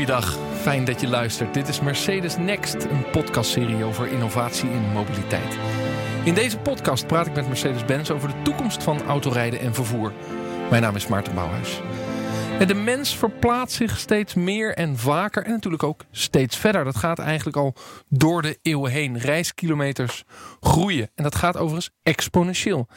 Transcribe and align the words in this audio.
Goeiedag, 0.00 0.38
fijn 0.60 0.84
dat 0.84 1.00
je 1.00 1.08
luistert. 1.08 1.54
Dit 1.54 1.68
is 1.68 1.80
Mercedes 1.80 2.36
Next, 2.36 2.74
een 2.84 3.10
podcastserie 3.10 3.84
over 3.84 4.06
innovatie 4.06 4.70
in 4.70 4.92
mobiliteit. 4.92 5.56
In 6.24 6.34
deze 6.34 6.58
podcast 6.58 7.06
praat 7.06 7.26
ik 7.26 7.34
met 7.34 7.46
Mercedes-Benz 7.46 8.10
over 8.10 8.28
de 8.28 8.42
toekomst 8.42 8.82
van 8.82 9.02
autorijden 9.02 9.60
en 9.60 9.74
vervoer. 9.74 10.12
Mijn 10.70 10.82
naam 10.82 10.96
is 10.96 11.06
Maarten 11.06 11.34
Bouwhuis. 11.34 11.80
De 12.66 12.74
mens 12.74 13.16
verplaatst 13.16 13.76
zich 13.76 13.98
steeds 13.98 14.34
meer 14.34 14.74
en 14.74 14.98
vaker 14.98 15.44
en 15.44 15.50
natuurlijk 15.50 15.82
ook 15.82 16.04
steeds 16.10 16.56
verder. 16.56 16.84
Dat 16.84 16.96
gaat 16.96 17.18
eigenlijk 17.18 17.56
al 17.56 17.74
door 18.08 18.42
de 18.42 18.58
eeuwen 18.62 18.90
heen. 18.90 19.18
Reiskilometers 19.18 20.24
groeien 20.60 21.10
en 21.14 21.22
dat 21.22 21.34
gaat 21.34 21.56
overigens 21.56 21.90
exponentieel. 22.02 22.88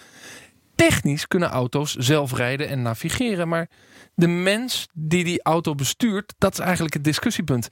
Technisch 0.76 1.28
kunnen 1.28 1.50
auto's 1.50 1.96
zelf 1.96 2.34
rijden 2.34 2.68
en 2.68 2.82
navigeren, 2.82 3.48
maar 3.48 3.70
de 4.16 4.28
mens 4.28 4.88
die 4.94 5.24
die 5.24 5.44
auto 5.44 5.76
bestuurt, 5.76 6.34
dat 6.38 6.54
is 6.54 6.60
eigenlijk 6.60 6.94
het 6.94 7.04
discussiepunt. 7.04 7.68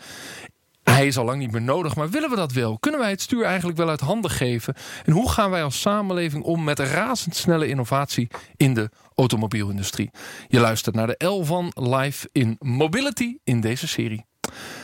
Hij 0.83 1.07
is 1.07 1.17
al 1.17 1.25
lang 1.25 1.39
niet 1.39 1.51
meer 1.51 1.61
nodig, 1.61 1.95
maar 1.95 2.09
willen 2.09 2.29
we 2.29 2.35
dat 2.35 2.51
wel? 2.51 2.79
Kunnen 2.79 2.99
wij 2.99 3.09
het 3.09 3.21
stuur 3.21 3.43
eigenlijk 3.43 3.77
wel 3.77 3.89
uit 3.89 3.99
handen 3.99 4.31
geven? 4.31 4.73
En 5.05 5.13
hoe 5.13 5.31
gaan 5.31 5.49
wij 5.49 5.63
als 5.63 5.81
samenleving 5.81 6.43
om 6.43 6.63
met 6.63 6.79
razendsnelle 6.79 7.67
innovatie 7.67 8.27
in 8.55 8.73
de 8.73 8.89
automobielindustrie? 9.15 10.11
Je 10.47 10.59
luistert 10.59 10.95
naar 10.95 11.07
de 11.07 11.25
L 11.25 11.43
van 11.43 11.71
Live 11.75 12.29
in 12.31 12.55
Mobility 12.59 13.37
in 13.43 13.61
deze 13.61 13.87
serie. 13.87 14.25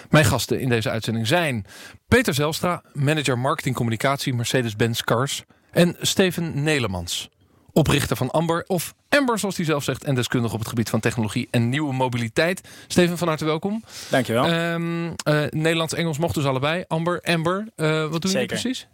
Mijn 0.10 0.26
gasten 0.26 0.60
in 0.60 0.70
deze 0.70 0.90
uitzending 0.90 1.28
zijn 1.28 1.66
Peter 2.08 2.34
Zelstra, 2.34 2.84
manager 2.94 3.40
marketing 3.40 3.76
communicatie 3.76 4.34
Mercedes-Benz 4.34 5.02
Cars 5.02 5.44
en 5.72 5.96
Steven 6.00 6.64
Nelemans, 6.64 7.30
oprichter 7.72 8.18
van 8.18 8.32
Amber 8.32 8.64
of 8.68 8.94
Amber 9.18 9.40
zoals 9.40 9.58
hij 9.58 9.66
zelf 9.66 9.84
zegt 9.84 10.04
en 10.04 10.16
deskundig 10.16 10.54
op 10.54 10.60
het 10.60 10.68
gebied 10.68 10.90
van 10.90 11.00
technologie 11.00 11.48
en 11.52 11.70
nieuwe 11.70 11.94
mobiliteit. 11.94 12.62
Steven 12.88 13.18
van 13.18 13.28
harte 13.28 13.46
welkom. 13.46 13.84
Dankjewel. 14.10 14.74
Um, 14.74 15.06
uh, 15.08 15.14
Nederlands-Engels 15.50 16.18
mocht 16.18 16.36
dus 16.36 16.46
allebei. 16.46 16.84
Amber, 16.88 17.22
Amber, 17.22 17.68
uh, 17.76 18.08
wat 18.08 18.22
doen 18.22 18.32
jullie 18.32 18.48
precies? 18.48 18.88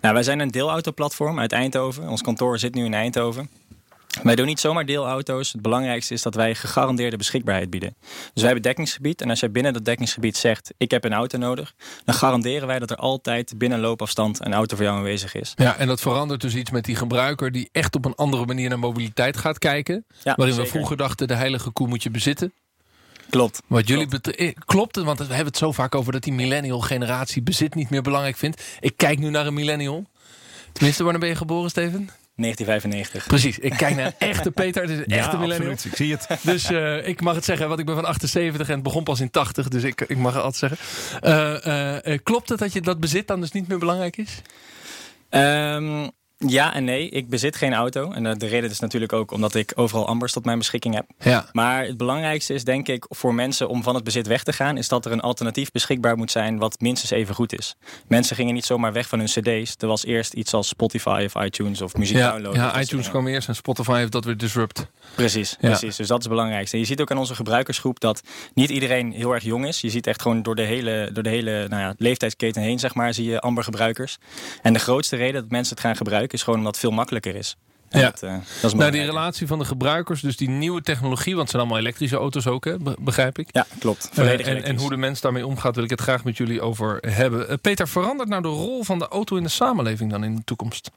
Nou, 0.00 0.14
wij 0.14 0.22
zijn 0.22 0.40
een 0.40 0.50
deelautoplatform 0.50 1.38
uit 1.38 1.52
Eindhoven. 1.52 2.08
Ons 2.08 2.22
kantoor 2.22 2.58
zit 2.58 2.74
nu 2.74 2.84
in 2.84 2.94
Eindhoven. 2.94 3.50
Wij 4.22 4.34
doen 4.34 4.46
niet 4.46 4.60
zomaar 4.60 4.86
deelauto's. 4.86 5.52
Het 5.52 5.62
belangrijkste 5.62 6.14
is 6.14 6.22
dat 6.22 6.34
wij 6.34 6.54
gegarandeerde 6.54 7.16
beschikbaarheid 7.16 7.70
bieden. 7.70 7.96
Dus 8.00 8.30
wij 8.34 8.44
hebben 8.44 8.62
dekkingsgebied. 8.62 9.20
En 9.20 9.30
als 9.30 9.40
jij 9.40 9.50
binnen 9.50 9.72
dat 9.72 9.84
dekkingsgebied 9.84 10.36
zegt: 10.36 10.74
Ik 10.76 10.90
heb 10.90 11.04
een 11.04 11.12
auto 11.12 11.38
nodig. 11.38 11.74
dan 12.04 12.14
garanderen 12.14 12.66
wij 12.66 12.78
dat 12.78 12.90
er 12.90 12.96
altijd 12.96 13.58
binnen 13.58 13.80
loopafstand 13.80 14.44
een 14.44 14.54
auto 14.54 14.76
voor 14.76 14.84
jou 14.84 14.96
aanwezig 14.96 15.34
is. 15.34 15.52
Ja, 15.56 15.76
en 15.76 15.86
dat 15.86 16.00
verandert 16.00 16.40
dus 16.40 16.54
iets 16.54 16.70
met 16.70 16.84
die 16.84 16.96
gebruiker. 16.96 17.52
die 17.52 17.68
echt 17.72 17.94
op 17.94 18.04
een 18.04 18.14
andere 18.14 18.46
manier 18.46 18.68
naar 18.68 18.78
mobiliteit 18.78 19.36
gaat 19.36 19.58
kijken. 19.58 20.04
Ja, 20.22 20.34
waarin 20.34 20.54
zeker. 20.54 20.70
we 20.70 20.76
vroeger 20.76 20.96
dachten: 20.96 21.28
de 21.28 21.34
heilige 21.34 21.70
koe 21.70 21.88
moet 21.88 22.02
je 22.02 22.10
bezitten. 22.10 22.52
Klopt. 23.30 23.62
Wat 23.66 23.88
jullie 23.88 24.06
klopt. 24.06 24.64
klopt, 24.64 24.96
want 24.96 25.18
we 25.18 25.24
hebben 25.26 25.46
het 25.46 25.56
zo 25.56 25.72
vaak 25.72 25.94
over 25.94 26.12
dat 26.12 26.22
die 26.22 26.32
millennial 26.32 26.80
generatie 26.80 27.42
bezit 27.42 27.74
niet 27.74 27.90
meer 27.90 28.02
belangrijk 28.02 28.36
vindt. 28.36 28.62
Ik 28.80 28.96
kijk 28.96 29.18
nu 29.18 29.30
naar 29.30 29.46
een 29.46 29.54
millennial. 29.54 30.04
Tenminste, 30.72 31.02
wanneer 31.02 31.20
ben 31.20 31.28
je 31.28 31.36
geboren, 31.36 31.70
Steven? 31.70 32.10
1995. 32.36 33.26
Precies, 33.26 33.58
ik 33.58 33.72
kijk 33.76 33.96
naar 33.96 34.06
een 34.06 34.28
echte 34.28 34.50
Peter. 34.50 34.82
Het 34.82 34.90
is 34.90 34.98
een 35.04 35.04
echte 35.04 35.36
millennial. 35.36 35.72
Absoluut, 35.72 35.84
ik 35.84 35.96
zie 35.96 36.12
het. 36.12 36.26
Dus 36.52 36.70
uh, 36.70 37.08
ik 37.08 37.20
mag 37.20 37.34
het 37.34 37.44
zeggen, 37.44 37.68
want 37.68 37.80
ik 37.80 37.86
ben 37.86 37.94
van 37.94 38.04
78 38.04 38.68
en 38.68 38.74
het 38.74 38.82
begon 38.82 39.04
pas 39.04 39.20
in 39.20 39.30
80. 39.30 39.68
Dus 39.68 39.82
ik, 39.82 40.00
ik 40.00 40.16
mag 40.16 40.34
het 40.34 40.42
altijd 40.42 40.78
zeggen. 40.78 40.78
Uh, 41.24 42.12
uh, 42.12 42.18
klopt 42.22 42.48
het 42.48 42.58
dat 42.58 42.72
je 42.72 42.80
dat 42.80 43.00
bezit 43.00 43.26
dan 43.26 43.40
dus 43.40 43.52
niet 43.52 43.68
meer 43.68 43.78
belangrijk 43.78 44.16
is? 44.16 44.42
Um, 45.30 46.10
ja 46.38 46.74
en 46.74 46.84
nee. 46.84 47.08
Ik 47.08 47.28
bezit 47.28 47.56
geen 47.56 47.74
auto. 47.74 48.12
En 48.12 48.38
de 48.38 48.46
reden 48.46 48.70
is 48.70 48.80
natuurlijk 48.80 49.12
ook 49.12 49.30
omdat 49.30 49.54
ik 49.54 49.72
overal 49.74 50.06
ambers 50.06 50.32
tot 50.32 50.44
mijn 50.44 50.58
beschikking 50.58 50.94
heb. 50.94 51.06
Ja. 51.18 51.48
Maar 51.52 51.84
het 51.84 51.96
belangrijkste 51.96 52.54
is 52.54 52.64
denk 52.64 52.88
ik 52.88 53.06
voor 53.08 53.34
mensen 53.34 53.68
om 53.68 53.82
van 53.82 53.94
het 53.94 54.04
bezit 54.04 54.26
weg 54.26 54.42
te 54.42 54.52
gaan... 54.52 54.76
is 54.76 54.88
dat 54.88 55.04
er 55.04 55.12
een 55.12 55.20
alternatief 55.20 55.70
beschikbaar 55.70 56.16
moet 56.16 56.30
zijn 56.30 56.58
wat 56.58 56.80
minstens 56.80 57.10
even 57.10 57.34
goed 57.34 57.58
is. 57.58 57.76
Mensen 58.08 58.36
gingen 58.36 58.54
niet 58.54 58.64
zomaar 58.64 58.92
weg 58.92 59.08
van 59.08 59.18
hun 59.18 59.28
cd's. 59.28 59.74
Er 59.78 59.86
was 59.86 60.04
eerst 60.04 60.32
iets 60.32 60.54
als 60.54 60.68
Spotify 60.68 61.28
of 61.34 61.42
iTunes 61.44 61.80
of 61.80 61.96
muziek 61.96 62.16
ja, 62.16 62.30
downloaden. 62.30 62.60
Ja, 62.60 62.80
iTunes 62.80 63.08
kwam 63.08 63.26
eerst 63.26 63.48
en 63.48 63.54
Spotify 63.54 63.98
heeft 63.98 64.12
dat 64.12 64.24
weer 64.24 64.36
disrupt. 64.36 64.86
Precies, 65.14 65.56
ja. 65.60 65.68
precies. 65.68 65.96
Dus 65.96 66.08
dat 66.08 66.18
is 66.18 66.24
het 66.24 66.32
belangrijkste. 66.32 66.76
En 66.76 66.82
je 66.82 66.88
ziet 66.88 67.00
ook 67.00 67.10
aan 67.10 67.18
onze 67.18 67.34
gebruikersgroep 67.34 68.00
dat 68.00 68.22
niet 68.54 68.70
iedereen 68.70 69.12
heel 69.12 69.32
erg 69.32 69.44
jong 69.44 69.66
is. 69.66 69.80
Je 69.80 69.90
ziet 69.90 70.06
echt 70.06 70.22
gewoon 70.22 70.42
door 70.42 70.54
de 70.54 70.62
hele, 70.62 71.10
door 71.12 71.22
de 71.22 71.28
hele 71.28 71.66
nou 71.68 71.82
ja, 71.82 71.94
leeftijdsketen 71.98 72.62
heen, 72.62 72.78
zeg 72.78 72.94
maar, 72.94 73.14
zie 73.14 73.30
je 73.30 73.40
amber 73.40 73.64
gebruikers. 73.64 74.18
En 74.62 74.72
de 74.72 74.78
grootste 74.78 75.16
reden 75.16 75.40
dat 75.40 75.50
mensen 75.50 75.74
het 75.74 75.84
gaan 75.84 75.96
gebruiken 75.96 76.25
is 76.32 76.42
gewoon 76.42 76.58
omdat 76.58 76.72
het 76.72 76.84
veel 76.84 76.92
makkelijker 76.92 77.34
is. 77.34 77.56
En 77.88 78.00
ja. 78.00 78.10
Dat, 78.10 78.22
uh, 78.22 78.30
dat 78.62 78.72
is 78.72 78.78
nou, 78.78 78.90
die 78.90 79.04
relatie 79.04 79.46
van 79.46 79.58
de 79.58 79.64
gebruikers, 79.64 80.20
dus 80.20 80.36
die 80.36 80.48
nieuwe 80.48 80.82
technologie, 80.82 81.34
want 81.34 81.40
het 81.40 81.50
zijn 81.50 81.62
allemaal 81.62 81.80
elektrische 81.80 82.16
auto's 82.16 82.46
ook, 82.46 82.64
hè, 82.64 82.76
begrijp 82.98 83.38
ik? 83.38 83.48
Ja, 83.52 83.66
klopt. 83.78 84.10
Uh, 84.18 84.48
en, 84.48 84.64
en, 84.64 84.76
hoe 84.76 84.90
de 84.90 84.96
mens 84.96 85.20
daarmee 85.20 85.46
omgaat, 85.46 85.74
wil 85.74 85.84
ik 85.84 85.90
het 85.90 86.00
graag 86.00 86.24
met 86.24 86.36
jullie 86.36 86.60
over 86.60 86.98
hebben. 87.00 87.50
Uh, 87.50 87.56
Peter, 87.60 87.88
verandert 87.88 88.28
nou 88.28 88.42
de 88.42 88.48
rol 88.48 88.84
van 88.84 88.98
de 88.98 89.08
auto 89.08 89.36
in 89.36 89.42
de 89.42 89.48
samenleving 89.48 90.10
dan 90.10 90.24
in 90.24 90.36
de 90.36 90.44
toekomst? 90.44 90.90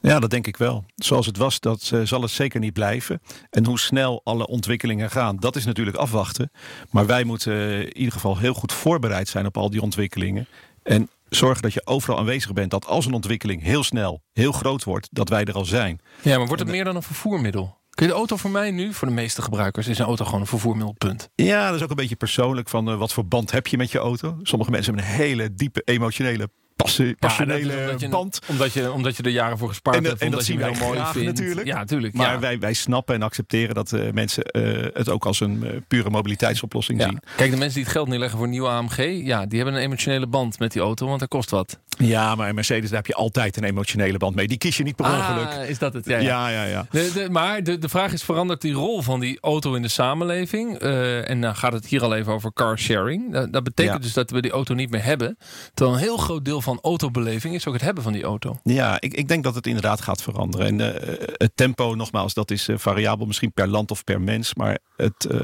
Ja, 0.00 0.18
dat 0.18 0.30
denk 0.30 0.46
ik 0.46 0.56
wel. 0.56 0.84
Zoals 0.96 1.26
het 1.26 1.36
was, 1.36 1.60
dat 1.60 1.92
zal 2.04 2.22
het 2.22 2.30
zeker 2.30 2.60
niet 2.60 2.72
blijven. 2.72 3.20
En 3.50 3.66
hoe 3.66 3.78
snel 3.78 4.20
alle 4.24 4.46
ontwikkelingen 4.46 5.10
gaan, 5.10 5.36
dat 5.36 5.56
is 5.56 5.64
natuurlijk 5.64 5.96
afwachten. 5.96 6.50
Maar 6.90 7.06
wij 7.06 7.24
moeten 7.24 7.84
in 7.84 7.96
ieder 7.96 8.12
geval 8.12 8.38
heel 8.38 8.54
goed 8.54 8.72
voorbereid 8.72 9.28
zijn 9.28 9.46
op 9.46 9.56
al 9.56 9.70
die 9.70 9.82
ontwikkelingen. 9.82 10.46
En 10.82 11.08
zorgen 11.28 11.62
dat 11.62 11.72
je 11.72 11.86
overal 11.86 12.18
aanwezig 12.18 12.52
bent. 12.52 12.70
Dat 12.70 12.86
als 12.86 13.06
een 13.06 13.12
ontwikkeling 13.12 13.62
heel 13.62 13.82
snel, 13.82 14.22
heel 14.32 14.52
groot 14.52 14.84
wordt, 14.84 15.08
dat 15.10 15.28
wij 15.28 15.44
er 15.44 15.54
al 15.54 15.64
zijn. 15.64 16.00
Ja, 16.22 16.38
maar 16.38 16.46
wordt 16.46 16.62
het 16.62 16.70
meer 16.70 16.84
dan 16.84 16.96
een 16.96 17.02
vervoermiddel? 17.02 17.84
Kun 17.90 18.06
je 18.06 18.12
de 18.12 18.18
auto 18.18 18.36
voor 18.36 18.50
mij 18.50 18.70
nu, 18.70 18.92
voor 18.92 19.08
de 19.08 19.14
meeste 19.14 19.42
gebruikers, 19.42 19.86
is 19.86 19.98
een 19.98 20.04
auto 20.04 20.24
gewoon 20.24 20.40
een 20.40 20.46
vervoermiddelpunt? 20.46 21.28
Ja, 21.34 21.66
dat 21.66 21.76
is 21.76 21.82
ook 21.82 21.90
een 21.90 21.96
beetje 21.96 22.16
persoonlijk 22.16 22.68
van 22.68 22.90
uh, 22.90 22.98
wat 22.98 23.12
voor 23.12 23.26
band 23.26 23.50
heb 23.50 23.66
je 23.66 23.76
met 23.76 23.90
je 23.90 23.98
auto. 23.98 24.38
Sommige 24.42 24.70
mensen 24.70 24.94
hebben 24.94 25.12
een 25.12 25.16
hele 25.18 25.54
diepe 25.54 25.82
emotionele 25.84 26.50
passie, 26.86 27.16
passionele 27.16 27.72
ja, 27.72 27.80
omdat 27.80 28.00
je, 28.00 28.08
band. 28.08 28.40
Omdat 28.46 28.72
je, 28.72 28.92
omdat 28.92 29.16
je 29.16 29.22
er 29.22 29.30
jaren 29.30 29.58
voor 29.58 29.68
gespaard 29.68 29.96
en, 29.96 30.04
hebt. 30.04 30.20
En 30.20 30.30
dat 30.30 30.44
zien 30.44 30.58
wij 30.58 30.76
mooi 30.80 30.98
graag 30.98 31.12
vindt. 31.12 31.26
natuurlijk. 31.26 31.66
Ja, 31.66 31.84
tuurlijk. 31.84 32.14
Maar 32.14 32.32
ja. 32.32 32.38
wij, 32.38 32.58
wij 32.58 32.72
snappen 32.72 33.14
en 33.14 33.22
accepteren 33.22 33.74
dat 33.74 33.92
uh, 33.92 34.10
mensen 34.12 34.44
uh, 34.52 34.86
het 34.92 35.08
ook 35.08 35.26
als 35.26 35.40
een 35.40 35.62
uh, 35.64 35.70
pure 35.88 36.10
mobiliteitsoplossing 36.10 37.00
ja. 37.00 37.08
zien. 37.08 37.20
Kijk, 37.36 37.50
de 37.50 37.56
mensen 37.56 37.74
die 37.74 37.82
het 37.82 37.92
geld 37.92 38.08
neerleggen 38.08 38.36
voor 38.36 38.46
een 38.46 38.52
nieuwe 38.52 38.68
AMG, 38.68 39.26
ja, 39.26 39.46
die 39.46 39.58
hebben 39.58 39.76
een 39.76 39.82
emotionele 39.82 40.26
band 40.26 40.58
met 40.58 40.72
die 40.72 40.82
auto, 40.82 41.06
want 41.06 41.20
dat 41.20 41.28
kost 41.28 41.50
wat. 41.50 41.78
Ja, 41.98 42.34
maar 42.34 42.48
in 42.48 42.54
Mercedes 42.54 42.88
daar 42.88 42.98
heb 42.98 43.06
je 43.06 43.14
altijd 43.14 43.56
een 43.56 43.64
emotionele 43.64 44.18
band 44.18 44.34
mee. 44.34 44.46
Die 44.46 44.58
kies 44.58 44.76
je 44.76 44.82
niet 44.82 44.96
per 44.96 45.06
ongeluk. 45.06 45.48
Ah, 45.48 45.68
is 45.68 45.78
dat 45.78 45.92
het? 45.92 46.06
Ja, 46.06 46.18
ja, 46.18 46.48
ja. 46.48 46.64
ja, 46.64 46.86
de, 46.90 47.10
de, 47.14 47.30
maar 47.30 47.62
de, 47.62 47.78
de 47.78 47.88
vraag 47.88 48.12
is, 48.12 48.22
verandert 48.22 48.60
die 48.60 48.72
rol 48.72 49.02
van 49.02 49.20
die 49.20 49.38
auto 49.40 49.74
in 49.74 49.82
de 49.82 49.88
samenleving? 49.88 50.78
en 51.26 51.40
dan 51.40 51.56
gaat 51.56 51.72
het 51.72 51.86
hier 51.86 52.02
al 52.02 52.14
even 52.14 52.32
over 52.32 52.52
car 52.52 52.78
sharing. 52.78 53.32
Dat, 53.32 53.52
dat 53.52 53.64
betekent 53.64 54.02
dus 54.02 54.12
dat 54.12 54.30
we 54.30 54.42
die 54.42 54.50
auto 54.50 54.74
niet 54.74 54.90
meer 54.90 55.04
hebben. 55.04 55.38
Terwijl 55.74 55.96
een 55.96 56.02
heel 56.02 56.16
groot 56.16 56.44
deel 56.44 56.60
van 56.60 56.75
autobeleving 56.82 57.54
is 57.54 57.66
ook 57.66 57.74
het 57.74 57.82
hebben 57.82 58.02
van 58.02 58.12
die 58.12 58.22
auto. 58.22 58.58
Ja, 58.62 59.00
ik, 59.00 59.14
ik 59.14 59.28
denk 59.28 59.44
dat 59.44 59.54
het 59.54 59.66
inderdaad 59.66 60.00
gaat 60.00 60.22
veranderen. 60.22 60.66
En 60.66 60.78
uh, 60.80 61.12
het 61.32 61.52
tempo, 61.54 61.94
nogmaals, 61.94 62.34
dat 62.34 62.50
is 62.50 62.68
uh, 62.68 62.78
variabel 62.78 63.26
misschien 63.26 63.52
per 63.52 63.68
land 63.68 63.90
of 63.90 64.04
per 64.04 64.20
mens. 64.20 64.54
Maar 64.54 64.78
het, 64.96 65.28
uh, 65.30 65.40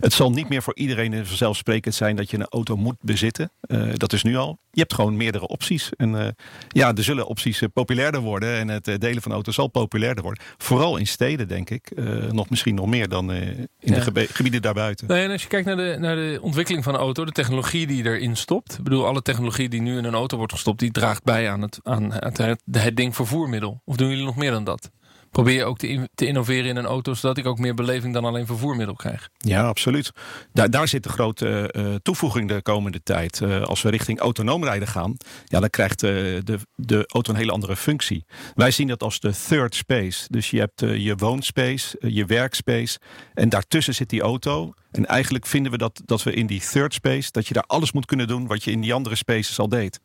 het 0.00 0.12
zal 0.12 0.30
niet 0.30 0.48
meer 0.48 0.62
voor 0.62 0.76
iedereen 0.76 1.26
vanzelfsprekend 1.26 1.94
zijn 1.94 2.16
dat 2.16 2.30
je 2.30 2.36
een 2.36 2.48
auto 2.48 2.76
moet 2.76 2.96
bezitten. 3.00 3.52
dat 3.92 4.12
is 4.12 4.22
nu 4.22 4.36
al. 4.36 4.58
Je 4.70 4.80
hebt 4.80 4.94
gewoon 4.94 5.16
meerdere 5.16 5.46
opties. 5.46 5.90
En 5.96 6.36
ja, 6.68 6.94
er 6.94 7.04
zullen 7.04 7.26
opties 7.26 7.62
populairder 7.72 8.20
worden. 8.20 8.56
En 8.56 8.68
het 8.68 9.00
delen 9.00 9.22
van 9.22 9.32
auto's 9.32 9.54
zal 9.54 9.66
populairder 9.68 10.24
worden. 10.24 10.44
Vooral 10.56 10.96
in 10.96 11.06
steden, 11.06 11.48
denk 11.48 11.70
ik. 11.70 11.92
nog 12.30 12.50
misschien 12.50 12.74
nog 12.74 12.86
meer 12.86 13.08
dan 13.08 13.32
in 13.32 13.68
ja. 13.78 14.04
de 14.10 14.26
gebieden 14.32 14.62
daarbuiten. 14.62 15.06
Nee, 15.06 15.24
en 15.24 15.30
als 15.30 15.42
je 15.42 15.48
kijkt 15.48 15.66
naar 15.66 15.76
de, 15.76 15.96
naar 15.98 16.16
de 16.16 16.38
ontwikkeling 16.42 16.84
van 16.84 16.92
de 16.92 16.98
auto, 16.98 17.24
de 17.24 17.32
technologie 17.32 17.86
die 17.86 18.04
erin 18.04 18.36
stopt. 18.36 18.78
Ik 18.78 18.84
bedoel, 18.84 19.06
alle 19.06 19.22
technologie 19.22 19.68
die 19.68 19.80
nu 19.80 19.98
in 19.98 20.04
een 20.04 20.14
auto 20.14 20.36
wordt 20.36 20.52
gestopt, 20.52 20.65
die 20.74 20.90
draagt 20.90 21.24
bij 21.24 21.50
aan 21.50 21.62
het, 21.62 21.80
aan 21.82 22.12
het, 22.12 22.36
het, 22.38 22.62
het 22.70 22.96
ding 22.96 23.14
vervoermiddel? 23.14 23.82
Of 23.84 23.96
doen 23.96 24.08
jullie 24.08 24.24
nog 24.24 24.36
meer 24.36 24.50
dan 24.50 24.64
dat? 24.64 24.90
Probeer 25.36 25.54
je 25.54 25.64
ook 25.64 25.78
te, 25.78 26.08
te, 26.14 26.26
innoveren 26.26 26.64
in 26.64 26.76
een 26.76 26.84
auto, 26.84 27.14
zodat 27.14 27.38
ik 27.38 27.46
ook 27.46 27.58
meer 27.58 27.74
beleving 27.74 28.14
dan 28.14 28.24
alleen 28.24 28.46
vervoermiddel 28.46 28.94
krijg? 28.94 29.28
Ja, 29.38 29.66
absoluut. 29.66 30.12
Daar, 30.52 30.70
daar 30.70 30.88
zit 30.88 31.02
de 31.02 31.08
grote 31.08 31.74
uh, 31.76 31.94
toevoeging 31.94 32.48
de 32.48 32.62
komende 32.62 33.02
tijd. 33.02 33.40
Uh, 33.40 33.62
als 33.62 33.82
we 33.82 33.90
richting 33.90 34.18
autonoom 34.18 34.64
rijden 34.64 34.88
gaan, 34.88 35.16
ja, 35.44 35.60
dan 35.60 35.70
krijgt 35.70 36.02
uh, 36.02 36.10
de, 36.10 36.58
de 36.74 37.04
auto 37.06 37.32
een 37.32 37.38
hele 37.38 37.52
andere 37.52 37.76
functie. 37.76 38.24
Wij 38.54 38.70
zien 38.70 38.86
dat 38.88 39.02
als 39.02 39.20
de 39.20 39.32
third 39.48 39.74
space. 39.74 40.26
Dus 40.30 40.50
je 40.50 40.58
hebt 40.58 40.80
je 40.80 41.14
woonspace, 41.16 41.96
je 42.00 42.24
werkspace 42.24 42.98
en 43.34 43.48
daartussen 43.48 43.94
zit 43.94 44.10
die 44.10 44.22
auto. 44.22 44.72
En 44.90 45.06
eigenlijk 45.06 45.46
vinden 45.46 45.72
we 45.72 45.78
dat, 45.78 46.02
dat 46.04 46.22
we 46.22 46.32
in 46.32 46.46
die 46.46 46.60
third 46.60 46.94
space, 46.94 47.30
dat 47.30 47.46
je 47.46 47.54
daar 47.54 47.66
alles 47.66 47.92
moet 47.92 48.06
kunnen 48.06 48.26
doen 48.26 48.46
wat 48.46 48.64
je 48.64 48.70
in 48.70 48.80
die 48.80 48.94
andere 48.94 49.14
spaces 49.14 49.58
al 49.58 49.68
deed. 49.68 50.00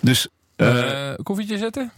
Dus 0.00 0.28
koffietje 1.22 1.58
zetten? 1.58 1.92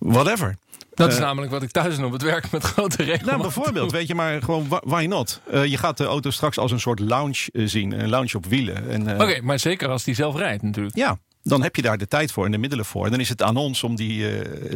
Whatever. 0.00 0.56
Dat 0.94 1.08
is 1.10 1.18
uh, 1.18 1.20
namelijk 1.22 1.52
wat 1.52 1.62
ik 1.62 1.70
thuis 1.70 1.96
doe 1.96 2.06
op 2.06 2.12
het 2.12 2.22
werk 2.22 2.50
met 2.50 2.62
grote 2.62 3.02
regels. 3.02 3.28
Nou, 3.28 3.42
bijvoorbeeld, 3.42 3.92
weet 3.92 4.06
je, 4.06 4.14
maar 4.14 4.42
gewoon 4.42 4.66
why 4.68 5.06
not? 5.08 5.40
Uh, 5.52 5.64
je 5.64 5.76
gaat 5.76 5.96
de 5.96 6.04
auto 6.04 6.30
straks 6.30 6.58
als 6.58 6.72
een 6.72 6.80
soort 6.80 7.00
lounge 7.00 7.48
zien, 7.52 8.00
een 8.00 8.08
lounge 8.08 8.36
op 8.36 8.46
wielen. 8.46 9.00
Oké, 9.00 9.22
okay, 9.22 9.38
maar 9.38 9.58
zeker 9.58 9.88
als 9.88 10.04
die 10.04 10.14
zelf 10.14 10.36
rijdt 10.36 10.62
natuurlijk. 10.62 10.96
Ja, 10.96 11.18
dan 11.42 11.62
heb 11.62 11.76
je 11.76 11.82
daar 11.82 11.98
de 11.98 12.08
tijd 12.08 12.32
voor 12.32 12.44
en 12.44 12.50
de 12.50 12.58
middelen 12.58 12.84
voor. 12.84 13.04
En 13.04 13.10
dan 13.10 13.20
is 13.20 13.28
het 13.28 13.42
aan 13.42 13.56
ons 13.56 13.82
om 13.82 13.96
die 13.96 14.26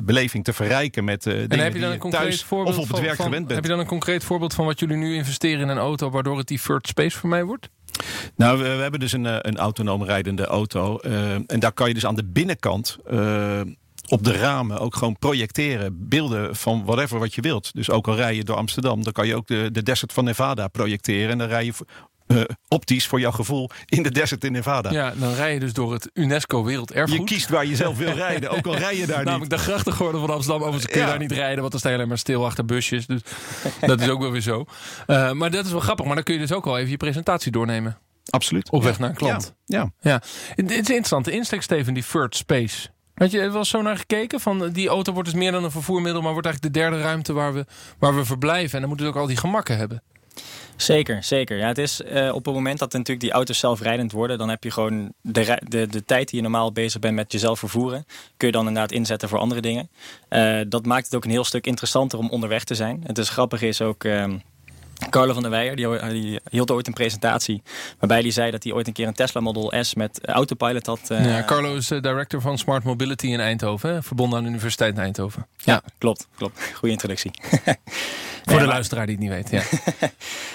beleving 0.03 0.45
te 0.45 0.53
verrijken 0.53 1.05
met 1.05 1.23
dingen 1.23 1.49
en 1.49 1.59
heb 1.59 1.75
je 1.75 1.81
dan 1.81 1.91
een 1.91 1.99
concreet 1.99 2.23
thuis 2.23 2.45
voorbeeld 2.45 2.77
of 2.77 2.83
op 2.83 2.89
het 2.89 2.97
van, 2.97 3.05
werk 3.05 3.17
van, 3.17 3.25
gewend 3.25 3.47
bent. 3.47 3.55
Heb 3.55 3.65
je 3.65 3.71
dan 3.71 3.81
een 3.81 3.87
concreet 3.87 4.25
voorbeeld 4.25 4.55
van 4.55 4.65
wat 4.65 4.81
jullie 4.81 4.97
nu 4.97 5.15
investeren 5.15 5.61
in 5.61 5.69
een 5.69 5.79
auto 5.79 6.11
waardoor 6.11 6.39
het 6.39 6.47
die 6.49 6.61
third 6.61 6.87
space 6.87 7.19
voor 7.19 7.29
mij 7.29 7.45
wordt? 7.45 7.69
Nou, 8.37 8.59
we, 8.59 8.65
we 8.65 8.83
hebben 8.83 9.01
dus 9.01 9.13
een, 9.13 9.27
eh, 9.27 9.37
een 9.41 9.57
autonoom 9.57 10.05
rijdende 10.05 10.47
auto. 10.47 10.99
eh, 10.99 11.33
en 11.33 11.59
daar 11.59 11.73
kan 11.73 11.89
je 11.89 11.95
dus 11.95 12.07
aan 12.07 12.15
de 12.15 12.25
binnenkant 12.25 12.97
eh, 13.07 13.61
op 14.09 14.25
de 14.25 14.33
ramen 14.37 14.79
ook 14.79 14.97
gewoon 14.97 15.17
projecteren. 15.19 16.09
Beelden 16.09 16.57
van 16.57 16.85
whatever 16.85 17.19
wat 17.19 17.35
je 17.35 17.41
wilt. 17.41 17.75
Dus 17.75 17.91
ook 17.91 18.09
al 18.09 18.15
rij 18.17 18.35
je 18.35 18.45
door 18.45 18.57
Amsterdam, 18.57 19.03
dan 19.03 19.13
kan 19.13 19.27
je 19.27 19.35
ook 19.37 19.47
de, 19.47 19.69
de 19.73 19.83
desert 19.83 20.13
van 20.13 20.25
Nevada 20.25 20.69
projecteren. 20.69 21.31
En 21.31 21.39
dan 21.39 21.49
rij 21.49 21.65
je 21.65 21.73
eh, 22.27 22.41
optisch 22.69 23.07
voor 23.07 23.21
jouw 23.21 23.31
gevoel 23.31 23.71
in 23.87 24.03
de 24.03 24.11
desert 24.11 24.45
in 24.45 24.53
Nevada. 24.53 24.91
Ja, 24.91 25.13
dan 25.17 25.35
rij 25.35 25.55
je 25.55 25.61
dus 25.61 25.73
door 25.73 25.93
het 25.93 26.11
UNESCO 26.15 26.65
Werelderfgoed. 26.65 27.19
Je 27.19 27.25
kiest 27.25 27.49
waar 27.49 27.67
je 27.67 27.77
zelf 27.77 27.99
wil 27.99 28.13
rijden, 28.27 28.51
ook 28.51 28.67
al 28.67 28.77
rij 28.77 28.97
je 28.97 29.07
daar 29.07 29.25
Namelijk 29.25 29.41
niet. 29.41 29.51
de 29.51 29.59
grachtengordel 29.67 30.21
van 30.21 30.31
Amsterdam. 30.31 30.61
Overigens 30.63 30.91
kun 30.93 31.01
je 31.01 31.07
Ja. 31.07 31.11
daar 31.13 31.21
niet 31.21 31.33
rijden, 31.33 31.59
want 31.59 31.71
dan 31.71 31.81
sta 31.81 31.89
je 31.89 31.95
alleen 31.97 32.09
maar 32.09 32.19
stil 32.19 32.45
achter 32.45 32.65
busjes. 32.65 33.07
Dus 33.07 33.21
dat 33.81 34.01
is 34.01 34.09
ook 34.09 34.21
wel 34.21 34.31
weer 34.31 34.41
zo. 34.41 34.65
Eh, 35.07 35.33
maar 35.33 35.51
dat 35.51 35.65
is 35.65 35.71
wel 35.71 35.81
grappig. 35.81 36.05
Maar 36.07 36.15
dan 36.15 36.25
kun 36.25 36.35
je 36.35 36.41
dus 36.41 36.53
ook 36.53 36.67
al 36.67 36.79
even 36.79 36.91
je 36.91 36.97
presentatie 36.97 37.53
doornemen. 37.53 37.99
Absoluut. 38.31 38.71
Op 38.71 38.83
weg 38.83 38.99
naar 38.99 39.09
een 39.11 39.17
klant. 39.17 39.55
Ja, 39.65 39.93
Ja, 40.01 40.23
het 40.55 40.71
is 40.71 40.77
interessant. 40.77 41.25
De 41.25 41.31
insteek, 41.31 41.63
Steven, 41.63 41.95
die 41.95 42.05
third 42.13 42.37
space. 42.37 42.89
Had 43.15 43.31
je 43.31 43.41
er 43.41 43.53
wel 43.53 43.65
zo 43.65 43.83
naar 43.83 43.97
gekeken? 43.97 44.41
Van, 44.41 44.71
die 44.71 44.89
auto 44.89 45.13
wordt 45.13 45.31
dus 45.31 45.39
meer 45.39 45.53
dan 45.53 45.65
een 45.65 45.71
vervoermiddel, 45.71 46.23
maar 46.23 46.33
wordt 46.33 46.47
eigenlijk 46.47 46.75
de 46.75 46.81
derde 46.81 47.01
ruimte 47.01 47.33
waar 47.33 47.55
we, 47.55 47.67
waar 47.99 48.17
we 48.17 48.25
verblijven. 48.25 48.73
En 48.75 48.79
dan 48.81 48.89
moeten 48.89 49.07
we 49.07 49.13
ook 49.13 49.19
al 49.19 49.27
die 49.27 49.37
gemakken 49.37 49.77
hebben. 49.77 50.03
Zeker, 50.77 51.23
zeker. 51.23 51.57
Ja, 51.57 51.67
het 51.67 51.79
is 51.79 52.03
eh, 52.03 52.35
op 52.35 52.45
het 52.45 52.55
moment 52.55 52.79
dat 52.79 52.93
natuurlijk 52.93 53.21
die 53.21 53.33
auto's 53.33 53.59
zelfrijdend 53.59 54.13
worden, 54.13 54.39
dan 54.39 54.49
heb 54.49 54.65
je 54.65 54.71
gewoon 54.71 55.13
de, 55.21 55.61
de, 55.69 55.87
de 55.87 56.05
tijd 56.05 56.29
die 56.29 56.37
je 56.37 56.43
normaal 56.43 56.73
bezig 56.73 57.01
bent 57.01 57.15
met 57.15 57.33
jezelf 57.33 57.59
vervoeren, 57.59 58.05
kun 58.37 58.47
je 58.47 58.53
dan 58.53 58.67
inderdaad 58.67 58.93
inzetten 58.93 59.29
voor 59.29 59.39
andere 59.39 59.61
dingen. 59.61 59.91
Eh, 60.29 60.61
dat 60.69 60.87
maakt 60.87 61.05
het 61.05 61.15
ook 61.15 61.25
een 61.25 61.31
heel 61.31 61.45
stuk 61.45 61.67
interessanter 61.67 62.19
om 62.19 62.31
onderweg 62.31 62.65
te 62.65 62.75
zijn. 62.75 63.03
Het 63.07 63.19
is 63.19 63.29
grappig 63.29 63.63
is 63.63 63.81
ook. 63.81 64.05
ehm, 64.05 64.39
Carlo 65.11 65.33
van 65.33 65.43
der 65.43 65.51
Weijer 65.51 65.77
die, 65.77 66.09
die 66.09 66.41
hield 66.51 66.71
ooit 66.71 66.87
een 66.87 66.93
presentatie 66.93 67.63
waarbij 67.99 68.21
hij 68.21 68.31
zei 68.31 68.51
dat 68.51 68.63
hij 68.65 68.73
ooit 68.73 68.87
een 68.87 68.93
keer 68.93 69.07
een 69.07 69.15
Tesla 69.15 69.41
Model 69.41 69.73
S 69.85 69.95
met 69.95 70.27
autopilot 70.27 70.87
had. 70.87 71.01
eh, 71.11 71.25
ja, 71.25 71.45
Carlo 71.45 71.75
is 71.75 71.87
director 71.87 72.41
van 72.41 72.59
Smart 72.59 72.85
Mobility 72.85 73.27
in 73.27 73.41
Eindhoven. 73.41 74.03
Verbonden 74.03 74.39
aan 74.39 74.45
de 74.45 74.51
Universiteit 74.51 74.95
in 74.97 75.01
Eindhoven. 75.03 75.47
ja, 75.57 75.83
klopt, 75.99 76.27
klopt. 76.37 76.71
Goede 76.75 76.93
introductie. 76.93 77.31
Voor 78.45 78.53
Nee, 78.53 78.63
de 78.63 78.65
maar- 78.65 78.75
luisteraar 78.75 79.07
die 79.07 79.15
het 79.15 79.25
niet 79.25 79.33
weet. 79.33 79.51
Ja. 79.51 79.63